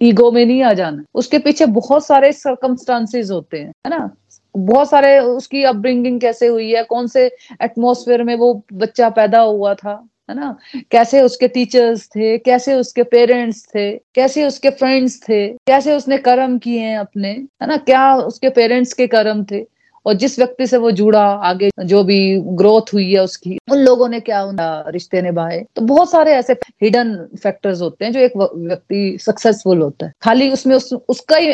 [0.03, 4.17] ईगो में नहीं आ जाना। उसके पीछे बहुत सारे सर्कमस्टांसेस होते हैं, है ना?
[4.57, 9.75] बहुत सारे उसकी अपब्रिंगिंग कैसे हुई है, कौन से एटमोसफेयर में वो बच्चा पैदा हुआ
[9.75, 10.59] था, है ना?
[10.91, 16.59] कैसे उसके टीचर्स थे, कैसे उसके पेरेंट्स थे, कैसे उसके फ्रेंड्स थे, कैसे उसने कर्म
[16.59, 17.77] किए हैं अपने, है ना?
[17.77, 19.78] क्या उसके पेरेंट्स के कर्म थे?
[20.09, 22.19] और जिस व्यक्ति से वो जुड़ा आगे जो भी
[22.57, 24.45] ग्रोथ हुई है उसकी उन लोगों ने क्या
[24.89, 25.65] रिश्ते निभाए?
[25.77, 26.53] तो बहुत सारे ऐसे
[26.83, 31.49] हिडन फैक्टर्स होते हैं जो एक व्यक्ति सक्सेसफुल होता है। खाली उसमें उस, उसका ही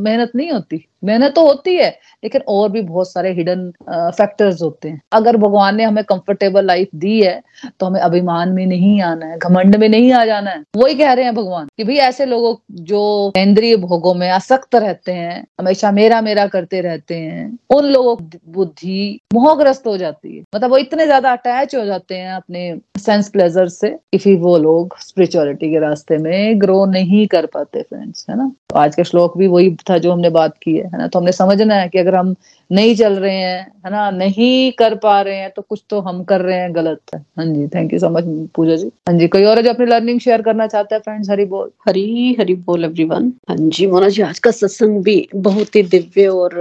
[0.00, 1.88] मेहनत नहीं होती। मेहनत तो होती है
[2.24, 6.88] लेकिन और भी बहुत सारे हिडन फैक्टर्स होते हैं। अगर भगवान ने हमें कंफर्टेबल लाइफ
[6.94, 7.40] दी है
[7.80, 11.12] तो हमें अभिमान में नहीं आना है घमंड में नहीं आ जाना है। वही कह
[11.12, 12.54] रहे हैं भगवान कि भाई ऐसे लोगों
[12.84, 18.16] जो केंद्रीय भोगों में आसक्त रहते हैं हमेशा मेरा मेरा करते रहते हैं उन लोगों
[18.16, 22.62] की बुद्धि मोहग्रस्त हो जाती है। मतलब वो इतने ज़्यादा अटैच हो जाते हैं अपने
[22.98, 28.26] सेंस प्लेजर से कि वो लोग स्पिरिचुअलिटी के रास्ते में ग्रो नहीं कर पाते फ्रेंड्स
[28.30, 28.50] है ना?
[28.70, 31.06] तो आज का श्लोक भी वही था जो हमने बात की है ना?
[31.06, 32.34] तो हमने समझना है कि अगर हम
[32.70, 34.10] नहीं चल रहे हैं, है ना?
[34.10, 37.46] नहीं कर पा रहे हैं तो कुछ तो हम कर रहे हैं गलत है। हाँ
[37.46, 38.24] जी thank you so much
[38.54, 38.90] Puja ji.
[39.08, 41.70] हाँ जी, कोई और जो अपनी लर्निंग शेयर करना चाहता है फ्रेंड्स हरी बोल?
[41.88, 46.26] हरी हरी बोल एवरीवन हाँ जी, मोना जी, आज का सत्संग भी बहुत ही दिव्य
[46.28, 46.60] और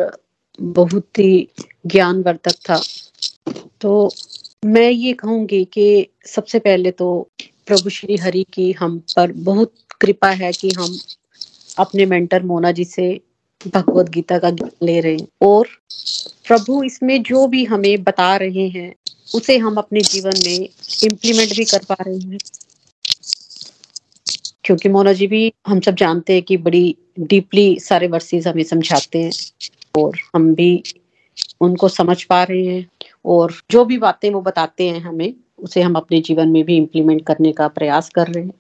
[0.62, 1.48] बहुत ही
[1.86, 2.82] ज्ञानवर्धक था।
[3.82, 4.12] तो
[4.66, 7.30] मैं ये कहूँगी कि सबसे पहले तो
[7.66, 11.00] प्रभु श्री हरि की हम पर बहुत कृपा है कि हम
[11.78, 13.22] अपने मेंटर मोना जी से
[13.74, 14.50] भगवत गीता का
[14.84, 15.68] ले रहे हैं और
[16.48, 18.96] प्रभु इसमें जो भी हमें बता रहे हैं,
[19.36, 20.70] उसे हम अपने जीवन में
[21.04, 22.38] इम्प्लीमेंट भी कर पा रहे हैं।
[24.64, 29.22] क्योंकि मोना जी भी हम सब जानते हैं कि बड़ी डीपली सारे वर्सेस हमें समझाते
[29.22, 29.32] हैं।
[29.98, 30.72] और हम भी
[31.62, 32.88] उनको समझ पा रहे हैं
[33.26, 37.26] और जो भी बातें वो बताते हैं हमें, उसे हम अपने जीवन में भी इम्प्लीमेंट
[37.26, 38.54] करने का प्रयास कर रहे हैं।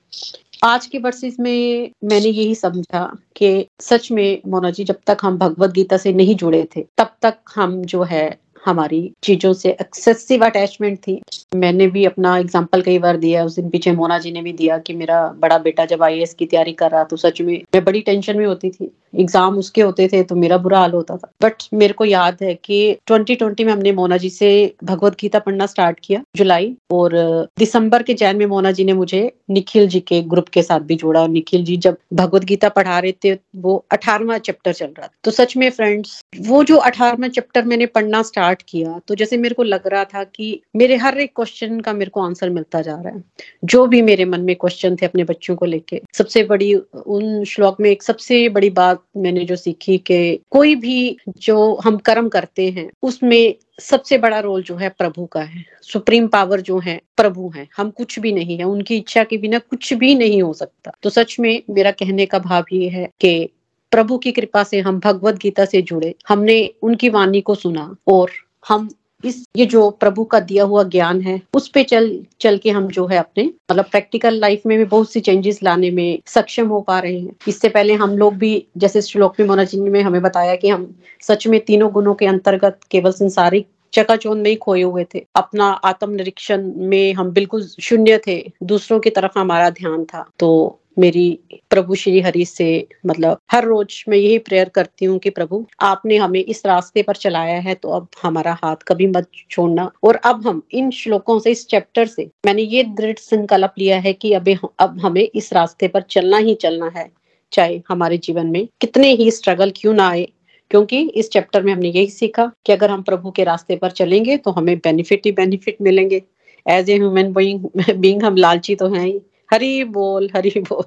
[0.63, 3.03] आज के वर्सेस में मैंने यही समझा
[3.35, 7.15] कि सच में मोना जी, जब तक हम भगवत गीता से नहीं जुड़े थे, तब
[7.21, 11.21] तक हम जो है, हमारी चीज़ों से एक्सेसिव अटैचमेंट थी।
[11.55, 14.77] मैंने भी अपना एग्ज़ाम्पल कई बार दिया, उस दिन पीछे मोना जी ने भी दिया
[14.77, 18.01] कि मेरा बड़ा बेटा जब आई की तैयारी कर रहा तो सच में मैं बड़ी
[18.01, 21.63] टेंशन में होती थी। एग्ज़ाम उसके होते थे तो मेरा बुरा हाल होता था। बट
[21.73, 24.49] मेरे को याद है कि 2020 में हमने मोना जी से
[24.83, 27.15] भगवत गीता पढ़ना स्टार्ट किया, जुलाई। और
[27.59, 30.95] दिसंबर के जैन में मोना जी ने मुझे निखिल जी के ग्रुप के साथ भी
[30.95, 35.07] जोड़ा। और निखिल जी जब भगवत गीता पढ़ा रहे थे, वो अठारवा चैप्टर चल रहा
[35.07, 39.37] था। तो सच में फ्रेंड्स वो जो अठारवा चैप्टर मैंने पढ़ना स्टार्ट किया तो जैसे
[39.37, 42.81] मेरे को लग रहा था कि मेरे हर एक क्वेश्चन का मेरे को आंसर मिलता
[42.81, 43.23] जा रहा है।
[43.65, 47.79] जो भी मेरे मन में क्वेश्चन थे अपने बच्चों को लेके, सबसे बड़ी उन श्लोक
[47.81, 52.71] में एक सबसे बड़ी बात मैंने जो सीखी कि कोई भी जो हम कर्म करते
[52.71, 57.53] हैं, उसमें सबसे बड़ा रोल जो है प्रभु का है। सुप्रीम पावर जो है, प्रभु
[57.55, 60.91] है। हम कुछ भी नहीं है। उनकी इच्छा के बिना कुछ भी नहीं हो सकता।
[61.03, 63.49] तो सच में मेरा कहने का भाव ये है कि
[63.91, 68.31] प्रभु की कृपा से हम भगवत गीता से जुड़े। हमने उनकी वाणी को सुना और
[68.67, 68.89] हम
[69.23, 72.87] इस, ये जो प्रभु का दिया हुआ ज्ञान है, उस पे चल चल के हम
[72.87, 76.81] जो है अपने मतलब प्रैक्टिकल लाइफ में भी बहुत सी चेंजेस लाने में सक्षम हो
[76.81, 80.55] पा रहे हैं। इससे पहले हम लोग भी, जैसे श्लोक में मोनाजी में हमें बताया
[80.55, 85.05] कि हम सच में तीनों गुणों के अंतर्गत केवल संसारिक चकाचौंध में ही खोए हुए
[85.15, 90.25] थे। अपना आत्म निरीक्षण में हम बिल्कुल शून्य थे, दूसरों की तरफ़ हमारा ध्यान था।
[90.39, 91.27] तो मेरी
[91.69, 96.17] प्रभु श्री हरि से मतलब हर रोज मैं यही प्रेयर करती हूँ कि प्रभु, आपने
[96.17, 100.47] हमें इस रास्ते पर चलाया है तो अब हमारा हाथ कभी मत छोड़ना। और अब
[100.47, 104.57] हम इन श्लोकों से, इस चैप्टर से, मैंने ये दृढ़ संकल्प लिया है कि अभी
[104.79, 107.09] अब हमें इस रास्ते पर चलना ही चलना है।
[107.51, 110.27] चाहे हमारे जीवन में कितने ही स्ट्रगल क्यों ना आए,
[110.71, 114.37] क्योंकि इस चैप्टर में हमने यही सीखा कि अगर हम प्रभु के रास्ते पर चलेंगे
[114.37, 116.21] तो हमें बेनिफिट ही बेनिफिट मिलेंगे।
[116.65, 119.19] एज ए ह्यूमन बीइंग हम लालची तो हैं ही।
[119.51, 120.83] हरी बोल हरी बोल।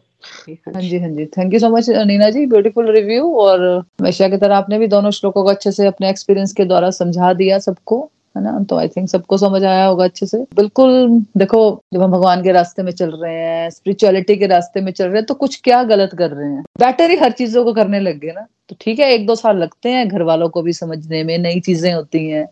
[0.51, 2.47] हाँ जी हाँ जी। Thank you so much Neena ji.
[2.47, 3.61] Beautiful review और
[4.01, 7.33] हमेशा की तरह आपने भी दोनों श्लोकों को अच्छे से अपने एक्सपीरियंस के द्वारा समझा
[7.33, 8.59] दिया सबको, है ना?
[8.71, 12.53] तो आई थिंक सबको समझ आया होगा अच्छे से। बिल्कुल, देखो, जब हम भगवान के
[12.53, 15.83] रास्ते में चल रहे हैं स्पिरिचुअलिटी के रास्ते में चल रहे हैं तो कुछ क्या
[15.83, 16.63] गलत कर रहे हैं?
[16.63, 18.47] बेटर ही हर चीज़ों को करने लग गए ना?
[18.69, 21.61] तो ठीक है, एक दो साल लगते हैं घर वालों को भी समझने में नई
[21.61, 22.49] चीज़ें होती हैं।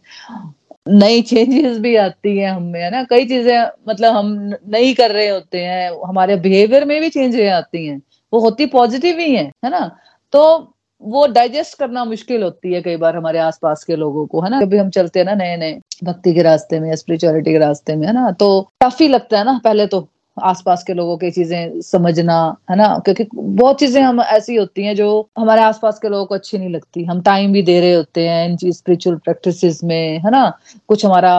[0.88, 3.02] नई चेंजेस भी आती है हमें है ना?
[3.04, 4.32] कई चीज़ें मतलब हम
[4.68, 8.00] नहीं कर रहे होते हैं, हमारे बिहेवियर में भी चेंजेस आती हैं।
[8.32, 9.96] वो होती पॉजिटिव ही है है ना?
[10.32, 14.50] तो वो डाइजेस्ट करना मुश्किल होती है कई बार हमारे आसपास के लोगों को, है
[14.50, 14.60] ना?
[14.60, 18.06] कभी हम चलते हैं ना नए नए भक्ति के रास्ते में स्पिरिचुअलिटी के रास्ते में,
[18.06, 18.30] है ना?
[18.30, 20.08] तो टफ ही लगता है ना, पहले तो
[20.44, 22.86] आसपास के लोगों की चीज़ें समझना, है ना?
[22.98, 26.70] क्योंकि बहुत चीज़ें हम ऐसी होती हैं जो हमारे आसपास के लोगों को अच्छी नहीं
[26.70, 30.58] लगती। हम टाइम भी दे रहे होते हैं इन चीज़ स्पिरिचुअल प्रैक्टिस में, है ना?
[30.88, 31.34] कुछ हमारा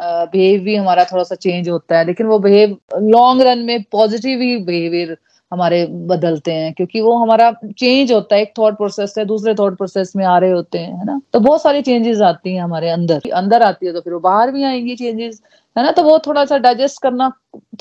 [0.00, 4.40] बिहेव भी हमारा थोड़ा सा चेंज होता है, लेकिन वो बिहेव लॉन्ग रन में पॉजिटिव
[4.40, 5.16] ही बिहेवियर
[5.52, 9.76] हमारे बदलते हैं, क्योंकि वो हमारा चेंज होता है, एक थॉट प्रोसेस से दूसरे थॉट
[9.76, 11.20] प्रोसेस में आ रहे होते हैं, है ना?
[11.32, 14.50] तो बहुत सारी चेंजेस आती हैं हमारे अंदर। अंदर आती है तो फिर वो बाहर
[14.50, 15.42] भी आएँगी चेंजेस
[15.76, 15.90] है ना?
[15.90, 17.30] तो वो थोड़ा सा डाइजेस्ट करना,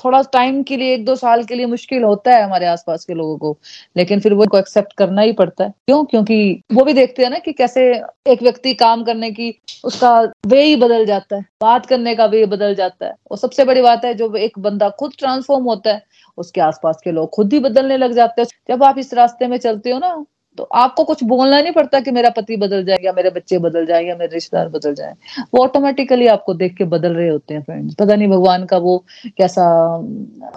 [0.05, 3.13] थोड़ा टाइम के लिए, एक दो साल के लिए मुश्किल होता है हमारे आसपास के
[3.13, 3.57] लोगों को,
[3.97, 6.03] लेकिन फिर वो एक्सेप्ट करना ही पड़ता है। क्यों?
[6.05, 9.53] क्योंकि वो भी देखते हैं ना कि कैसे एक व्यक्ति काम करने की,
[9.86, 13.65] उसका वे ही बदल जाता है, बात करने का वे बदल जाता है। और सबसे
[13.65, 17.53] बड़ी बात है, जो एक बंदा खुद ट्रांसफॉर्म होता है उसके आसपास के लोग खुद
[17.53, 20.25] ही बदलने लग जाते हैं। जब आप इस रास्ते में चलते हो ना
[20.57, 24.13] तो आपको कुछ बोलना नहीं पड़ता कि मेरा पति बदल जाएगा मेरे बच्चे बदल जाएँगे
[24.13, 25.13] मेरे रिश्तेदार बदल जाए।
[25.53, 28.97] वो ऑटोमेटिकली आपको देख के बदल रहे होते हैं फ्रेंड्स पता नहीं भगवान का वो
[29.38, 29.65] कैसा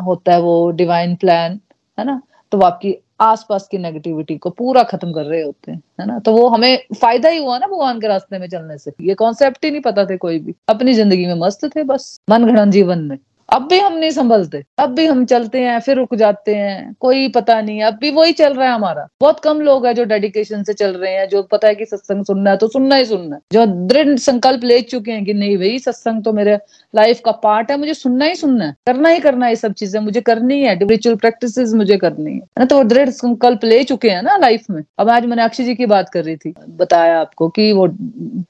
[0.03, 1.61] होता है, वो डिवाइन प्लान
[1.99, 2.21] है ना?
[2.53, 6.19] तो वो आपकी आसपास की नेगेटिविटी को पूरा खत्म कर रहे होते हैं, है ना?
[6.19, 9.65] तो वो हमें फ़ायदा ही हुआ ना भगवान के रास्ते में चलने से। ये कॉन्सेप्ट
[9.65, 12.99] ही नहीं पता थे कोई भी। अपनी ज़िंदगी में मस्त थे बस। मन घड़न जीवन
[12.99, 13.19] में।
[13.51, 17.29] अब भी हम नहीं संभलते। अब भी हम चलते हैं, फिर रुक जाते हैं, कोई
[17.29, 20.63] पता नहीं। अब भी वही चल रहा है हमारा। बहुत कम लोग है जो डेडिकेशन
[20.63, 23.37] से चल रहे हैं, जो पता है कि सत्संग सुनना है तो सुनना ही सुनना
[23.37, 26.59] है। जो दृढ़ संकल्प ले चुके हैं कि नहीं भाई, सत्संग तो मेरे
[26.95, 30.01] लाइफ का पार्ट है, मुझे सुनना ही सुनना है। करना ही करना है सब चीज़ें,
[30.01, 34.11] मुझे करनी है रिचुअल प्रैक्टिस मुझे करनी है। ना तो वो दृढ़ संकल्प ले चुके
[34.11, 37.21] हैं ना लाइफ में। अब आज मैंने अक्षय जी की बात कर रही थी, बताया
[37.21, 37.87] आपको कि वो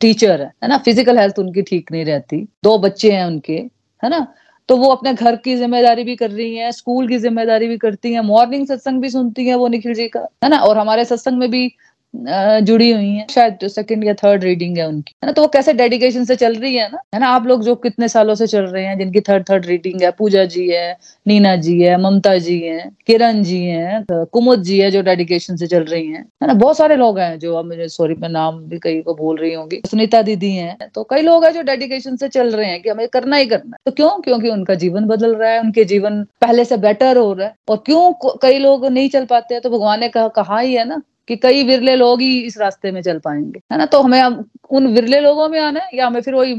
[0.00, 0.78] टीचर है ना?
[0.78, 3.54] फ़िज़िकल हेल्थ उनकी ठीक नहीं रहती। दो बच्चे हैं उनके,
[4.02, 4.26] है ना?
[4.70, 8.12] तो वो अपने घर की ज़िम्मेदारी भी कर रही हैं, स्कूल की ज़िम्मेदारी भी करती
[8.12, 10.58] हैं, मॉर्निंग सत्संग भी सुनती हैं वो निखिल जी का, है ना?
[10.58, 11.66] और हमारे सत्संग में भी
[12.14, 15.32] जुड़ी हुई है। शायद सेकंड या थर्ड रीडिंग है उनकी। है ना?
[15.32, 16.98] तो वो कैसे डेडिकेशन से चल रही है ना?
[17.14, 17.28] है ना?
[17.28, 20.44] आप लोग जो कितने सालों से चल रहे हैं, जिनकी थर्ड थर्ड रीडिंग है, पूजा
[20.44, 20.96] जी है,
[21.26, 25.66] नीना जी है, ममता जी है, किरण जी है कुमुद जी है जो डेडिकेशन से
[25.66, 26.54] चल रही है। ना?
[26.54, 29.52] बहुत सारे लोग हैं जो, अब मुझे सॉरी मैं नाम भी कई को बोल रही
[29.54, 32.88] होंगी। सुनीता दीदी है। तो कई लोग हैं जो डेडिकेशन से चल रहे हैं कि
[32.88, 34.10] हमें करना ही करना है। तो क्यों?
[34.20, 37.76] क्योंकि उनका जीवन बदल रहा है, उनके जीवन पहले से बेटर हो रहा है। और
[37.86, 39.62] क्यों कई लोग नहीं चल पाते हैं?
[39.62, 43.02] तो भगवान ने कहा ही है ना कि कई विरले लोग ही इस रास्ते में
[43.02, 43.86] चल पाएँगे है ना?
[43.86, 44.22] तो हमें
[44.70, 46.54] उन विरले लोगों में आना है या हमें फिर वही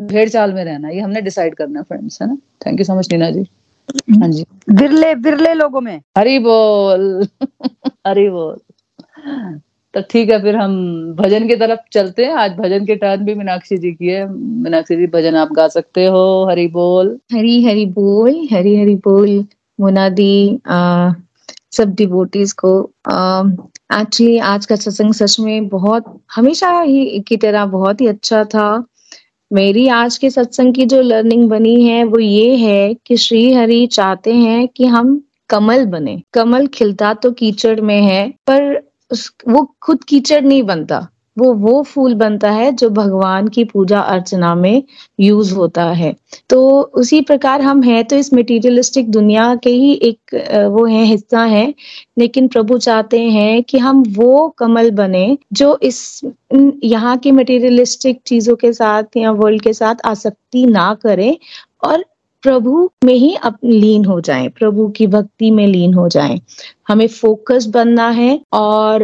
[0.00, 2.38] भेड़ चाल में रहना ये हमने डिसाइड करना है फ्रेंड्स है ना?
[2.66, 3.46] Thank you so much Neena ji.
[4.20, 6.00] हाँ जी। विरले विरले लोगों में?
[6.18, 7.28] हरी बोल।
[8.06, 8.56] हरी बोल।
[9.94, 10.72] तो ठीक है फिर हम
[11.14, 14.96] भजन की तरफ़ चलते हैं। आज भजन के टर्न भी मीनाक्षी जी की है। मीनाक्षी
[14.96, 19.44] जी भजन आप गा सकते हो। हरी बोल। हरी हरी बोल हरी हरी बोल।
[19.80, 21.10] मुनादी आ,
[21.72, 22.70] सब डिवोटीज को
[23.94, 26.04] एक्चुअली आज का सत्संग सच में बहुत,
[26.34, 28.84] हमेशा ही की तरह बहुत ही अच्छा था।
[29.50, 33.86] मेरी आज के सत्संग की जो लर्निंग बनी है, वो ये है कि श्री हरि
[33.86, 39.74] चाहते हैं कि हम कमल बने। कमल खिलता तो कीचड़ में है, पर उस, वो
[39.82, 41.06] खुद कीचड़ नहीं बनता।
[41.38, 44.82] वो वो फूल बनता है जो भगवान की पूजा अर्चना में
[45.20, 46.14] यूज़ होता है।
[46.50, 50.34] तो उसी प्रकार हम हैं तो इस मटेरियलिस्टिक दुनिया के ही एक
[50.72, 51.72] वो है, हिस्सा है।
[52.18, 56.20] लेकिन प्रभु चाहते हैं कि हम वो कमल बने जो इस
[56.84, 61.36] यहाँ की मटेरियलिस्टिक चीज़ों के साथ या वर्ल्ड के साथ आसक्ति ना करें
[61.84, 62.04] और
[62.42, 66.40] प्रभु में ही अप, लीन हो जाएँ, प्रभु की भक्ति में लीन हो जाएँ।
[66.88, 69.02] हमें फोकस बनना है और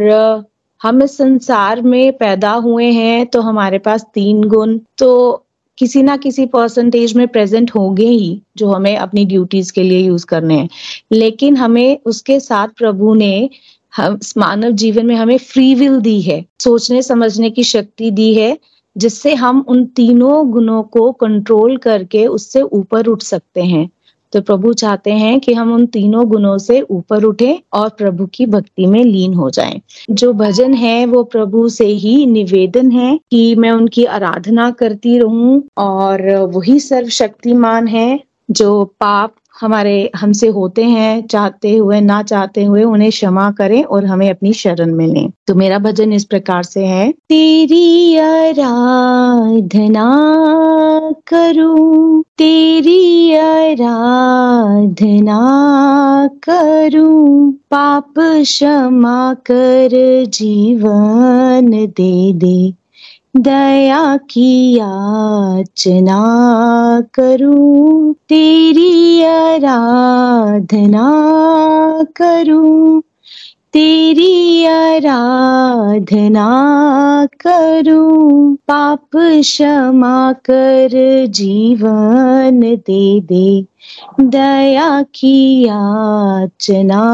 [0.85, 5.45] हम इस संसार में पैदा हुए हैं तो हमारे पास तीन गुण तो
[5.78, 10.26] किसी ना किसी परसेंटेज में प्रेजेंट होंगे ही, जो हमें अपनी ड्यूटीज़ के लिए यूज़
[10.26, 10.68] करने हैं।
[11.12, 13.51] लेकिन हमें उसके साथ प्रभु ने
[13.97, 18.59] हम, मानव जीवन में हमें फ्री विल दी है, सोचने, समझने की शक्ति दी है,
[18.97, 23.91] जिससे हम उन तीनों गुणों को कंट्रोल करके उससे ऊपर उठ सकते हैं।
[24.35, 28.47] तो प्रभु चाहते हैं कि हम उन तीनों गुणों से ऊपर उठे और प्रभु की
[28.47, 29.80] भक्ति में लीन हो जाएँ।
[30.11, 35.62] जो भजन है, वो प्रभु से ही निवेदन है कि मैं उनकी आराधना करती रहूँ
[35.78, 38.20] और वही सर्वशक्तिमान है
[38.51, 44.05] जो पाप हमारे हमसे होते हैं, चाहते हुए, ना चाहते हुए उन्हें क्षमा करें और
[44.05, 50.11] हमें अपनी शरण में लें। तो मेरा भजन इस प्रकार से है। तेरी आराधना
[51.27, 55.41] करूँ, तेरी आराधना
[56.43, 62.84] करूँ, पाप क्षमा कर जीवन दे दे।
[63.35, 66.20] दया की याचना
[67.14, 71.09] करूँ, तेरी आराधना
[72.16, 73.03] करूँ,
[73.72, 76.49] तेरी आराधना
[77.47, 83.66] करूँ, पाप क्षमा कर जीवन दे दे,
[84.20, 87.05] दया की याचना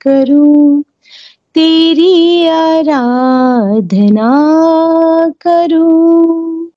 [0.00, 0.82] करूँ
[1.54, 4.30] तेरी आराधना
[5.40, 6.70] करूँ,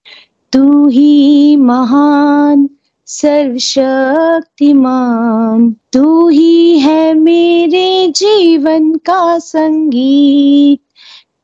[0.54, 2.70] तू ही महान,
[3.06, 10.80] सर्वशक्तिमान, तू ही है मेरे जीवन का संगीत,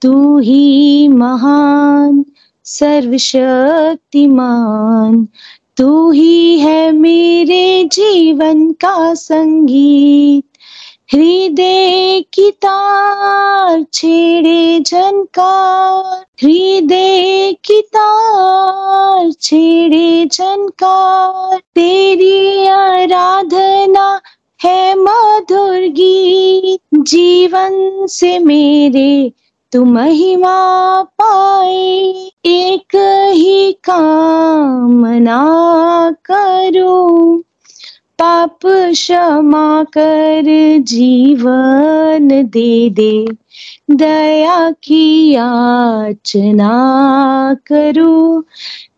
[0.02, 2.26] तू ही महान,
[2.66, 5.28] सर्वशक्तिमान,
[5.78, 10.49] तू ही है मेरे जीवन का संगीत
[11.14, 24.22] हृदय की तार छेड़े झनकार। हृदय की तार छेड़े झनकार। तेरी आराधना
[24.64, 29.32] है मधुर गीत। जीवन से मेरे
[29.72, 31.97] तू महिमा पाए।
[32.45, 32.95] एक
[33.34, 35.41] ही कामना
[36.32, 37.43] करूँ।
[38.20, 40.44] पाप क्षमा कर
[40.84, 43.12] जीवन दे दे।
[43.92, 46.74] दया की याचना
[47.68, 48.44] करूँ।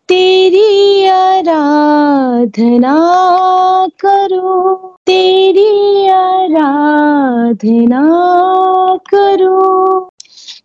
[0.08, 2.96] तेरी आराधना
[4.00, 4.74] करो।
[5.06, 8.02] तेरी आराधना
[9.14, 10.10] करो।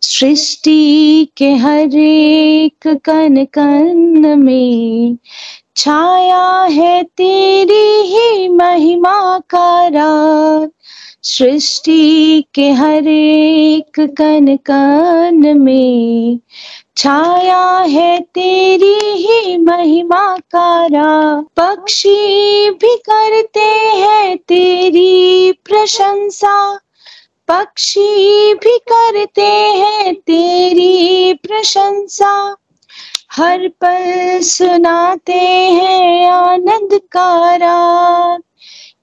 [0.02, 5.18] सृष्टि के हर एक कन कन में
[5.78, 10.70] छाया है तेरी ही महिमा का रात
[11.22, 16.40] सृष्टि के हर एक कन कन में
[16.96, 23.70] छाया है तेरी ही महिमा कारा पक्षी भी करते
[24.00, 26.80] हैं तेरी प्रशंसा।
[27.48, 32.56] पक्षी भी करते हैं तेरी प्रशंसा।
[33.30, 35.40] हर पल सुनाते
[35.72, 38.42] हैं आनंद का राग।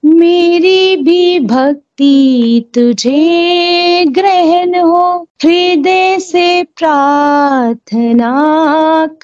[0.05, 8.33] मेरी भी भक्ति तुझे ग्रहण हो, हृदय से प्रार्थना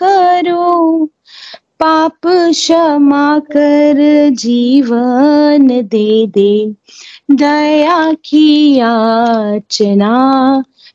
[0.03, 1.05] करो।
[1.79, 6.73] पाप क्षमा कर जीवन दे दे,
[7.31, 10.17] दया की याचना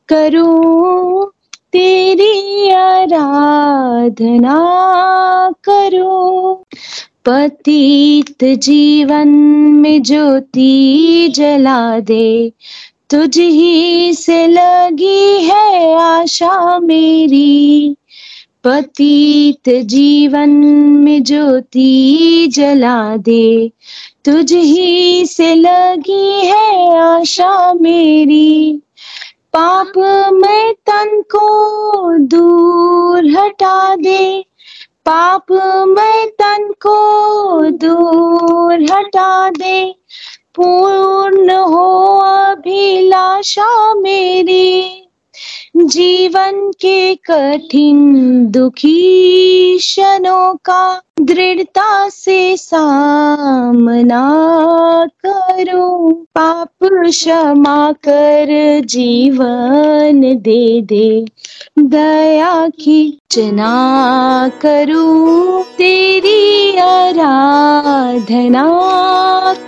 [0.08, 1.32] करो।
[1.76, 4.58] तेरी आराधना
[5.64, 6.52] करो।
[7.24, 9.28] पतित जीवन
[9.80, 12.52] में ज्योति जला दे।
[13.10, 17.96] तुझ ही से लगी है आशा मेरी।
[18.64, 20.50] पतित जीवन
[21.04, 23.70] में ज्योति जला दे।
[24.24, 28.80] तुझ ही से लगी है आशा मेरी।
[29.58, 29.92] पाप
[30.32, 31.05] में तन
[37.86, 39.94] दूर हटा दे।
[40.54, 41.86] पूर्ण हो
[42.18, 44.95] अभिलाषा मेरी।
[45.86, 48.16] जीवन के कठिन
[48.46, 54.24] दुखी क्षणों का दृढ़ता से सामना
[55.26, 61.26] करो। पाप क्षमा कर जीवन दे दे।
[61.78, 68.64] दया की चना करूँ। तेरी आराधना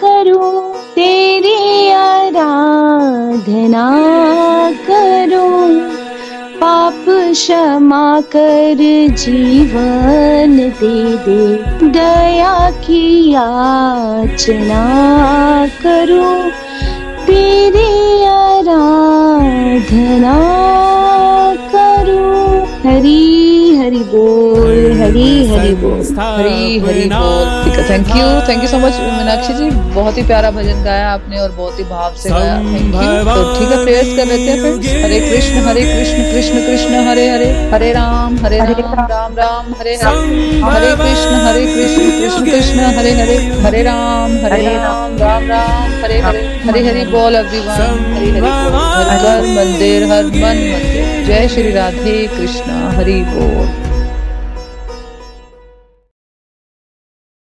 [0.05, 3.89] करूँ। तेरी आराधना
[4.91, 5.98] करूँ।
[6.61, 8.79] पाप क्षमा कर
[9.11, 14.85] जीवन दे दे। दया की याचना
[15.83, 16.51] करूं।
[17.27, 20.37] तेरी आराधना
[22.79, 28.69] हरी हरि बोल हरी हरि बोल। हरी हरी बोल। ठीक है thank you thank you
[28.69, 29.71] so much Meenakshi ji.
[29.95, 33.43] बहुत ही प्यारा भजन गाया आपने और बहुत ही भाव से गाया। थैंक यू तो
[33.59, 37.51] ठीक है प्रेयर्स कर लेते हैं फ्रेंड्स हरे कृष्ण हरे कृष्ण कृष्ण कृष्ण हरे हरे।
[37.73, 40.15] हरे राम हरे राम राम। राम हरे हरे
[40.67, 46.19] हरे कृष्ण हरे कृष्ण कृष्ण कृष्ण हरे हरे। हरे राम हरे राम राम। राम हरे
[46.29, 47.71] हरे हरे हरि बोल एवरीवन
[48.15, 48.71] हरे हरि बोल।
[49.27, 50.98] हर मंदिर हर मन मंदिर।
[51.29, 53.88] जय श्री राधे कृष्णा हरि बोल।